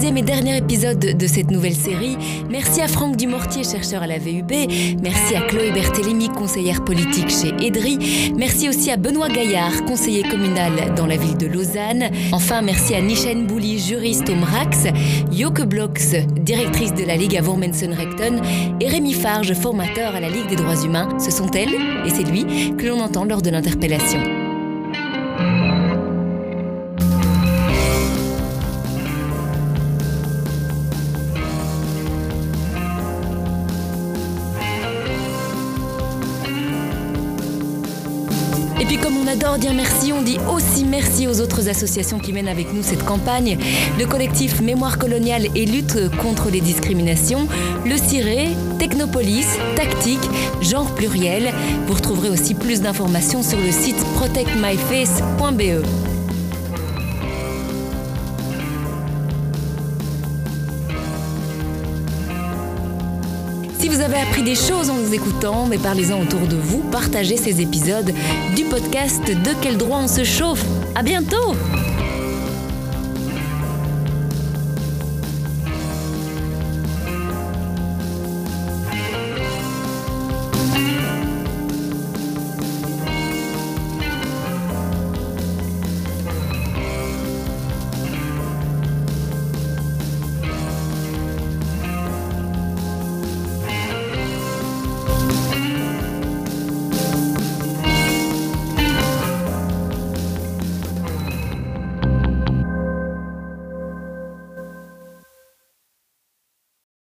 Troisième 0.09 0.17
et 0.17 0.21
dernier 0.21 0.57
épisode 0.57 1.17
de 1.17 1.27
cette 1.27 1.51
nouvelle 1.51 1.75
série. 1.75 2.17
Merci 2.49 2.81
à 2.81 2.87
Franck 2.87 3.15
Dumortier, 3.15 3.63
chercheur 3.63 4.01
à 4.01 4.07
la 4.07 4.17
VUB. 4.17 4.51
Merci 5.03 5.35
à 5.35 5.41
Chloé 5.41 5.71
Berthélémy, 5.71 6.29
conseillère 6.29 6.83
politique 6.83 7.29
chez 7.29 7.53
EDRI. 7.63 8.33
Merci 8.35 8.69
aussi 8.69 8.89
à 8.89 8.97
Benoît 8.97 9.29
Gaillard, 9.29 9.85
conseiller 9.85 10.23
communal 10.23 10.95
dans 10.95 11.05
la 11.05 11.15
ville 11.15 11.37
de 11.37 11.45
Lausanne. 11.45 12.09
Enfin, 12.31 12.61
merci 12.61 12.95
à 12.95 13.01
Nishen 13.01 13.45
Bouli, 13.45 13.77
juriste 13.77 14.29
au 14.29 14.35
MRAX, 14.35 14.87
Joke 15.31 15.61
Bloks, 15.63 16.15
directrice 16.41 16.93
de 16.93 17.03
la 17.03 17.15
Ligue 17.15 17.37
à 17.37 17.41
Vormensen-Recton, 17.41 18.41
et 18.79 18.87
Rémi 18.87 19.13
Farge, 19.13 19.53
formateur 19.53 20.15
à 20.15 20.19
la 20.19 20.29
Ligue 20.29 20.47
des 20.47 20.55
droits 20.55 20.81
humains. 20.83 21.09
Ce 21.19 21.29
sont 21.29 21.51
elles, 21.51 21.75
et 22.05 22.09
c'est 22.09 22.23
lui, 22.23 22.75
que 22.77 22.87
l'on 22.87 22.99
entend 22.99 23.25
lors 23.25 23.43
de 23.43 23.51
l'interpellation. 23.51 24.38
Puis 39.39 39.39
comme 39.39 39.39
on 39.39 39.39
adore 39.39 39.57
dire 39.57 39.73
merci, 39.73 40.13
on 40.13 40.21
dit 40.21 40.37
aussi 40.49 40.85
merci 40.85 41.27
aux 41.27 41.41
autres 41.41 41.69
associations 41.69 42.19
qui 42.19 42.33
mènent 42.33 42.47
avec 42.47 42.73
nous 42.73 42.83
cette 42.83 43.03
campagne. 43.03 43.57
Le 43.97 44.05
collectif 44.05 44.61
Mémoire 44.61 44.97
coloniale 44.97 45.47
et 45.55 45.65
lutte 45.65 46.09
contre 46.17 46.49
les 46.49 46.61
discriminations, 46.61 47.47
le 47.85 47.97
CIRE, 47.97 48.49
Technopolis, 48.77 49.47
Tactique, 49.75 50.29
Genre 50.61 50.93
pluriel. 50.95 51.51
Vous 51.87 51.93
retrouverez 51.93 52.29
aussi 52.29 52.53
plus 52.53 52.81
d'informations 52.81 53.43
sur 53.43 53.57
le 53.57 53.71
site 53.71 54.03
protectmyface.be. 54.15 56.18
Si 63.79 63.87
vous 63.87 64.01
avez 64.01 64.17
appris 64.17 64.43
des 64.43 64.55
choses 64.55 64.89
en 64.89 64.95
nous 64.95 65.13
écoutant, 65.13 65.65
mais 65.65 65.77
parlez-en 65.77 66.19
autour 66.21 66.47
de 66.47 66.57
vous, 66.57 66.79
partagez 66.91 67.37
ces 67.37 67.61
épisodes 67.61 68.13
du 68.53 68.65
podcast 68.65 69.23
De 69.25 69.51
quel 69.61 69.77
droit 69.77 69.99
on 69.99 70.07
se 70.09 70.25
chauffe. 70.25 70.65
À 70.95 71.01
bientôt! 71.01 71.55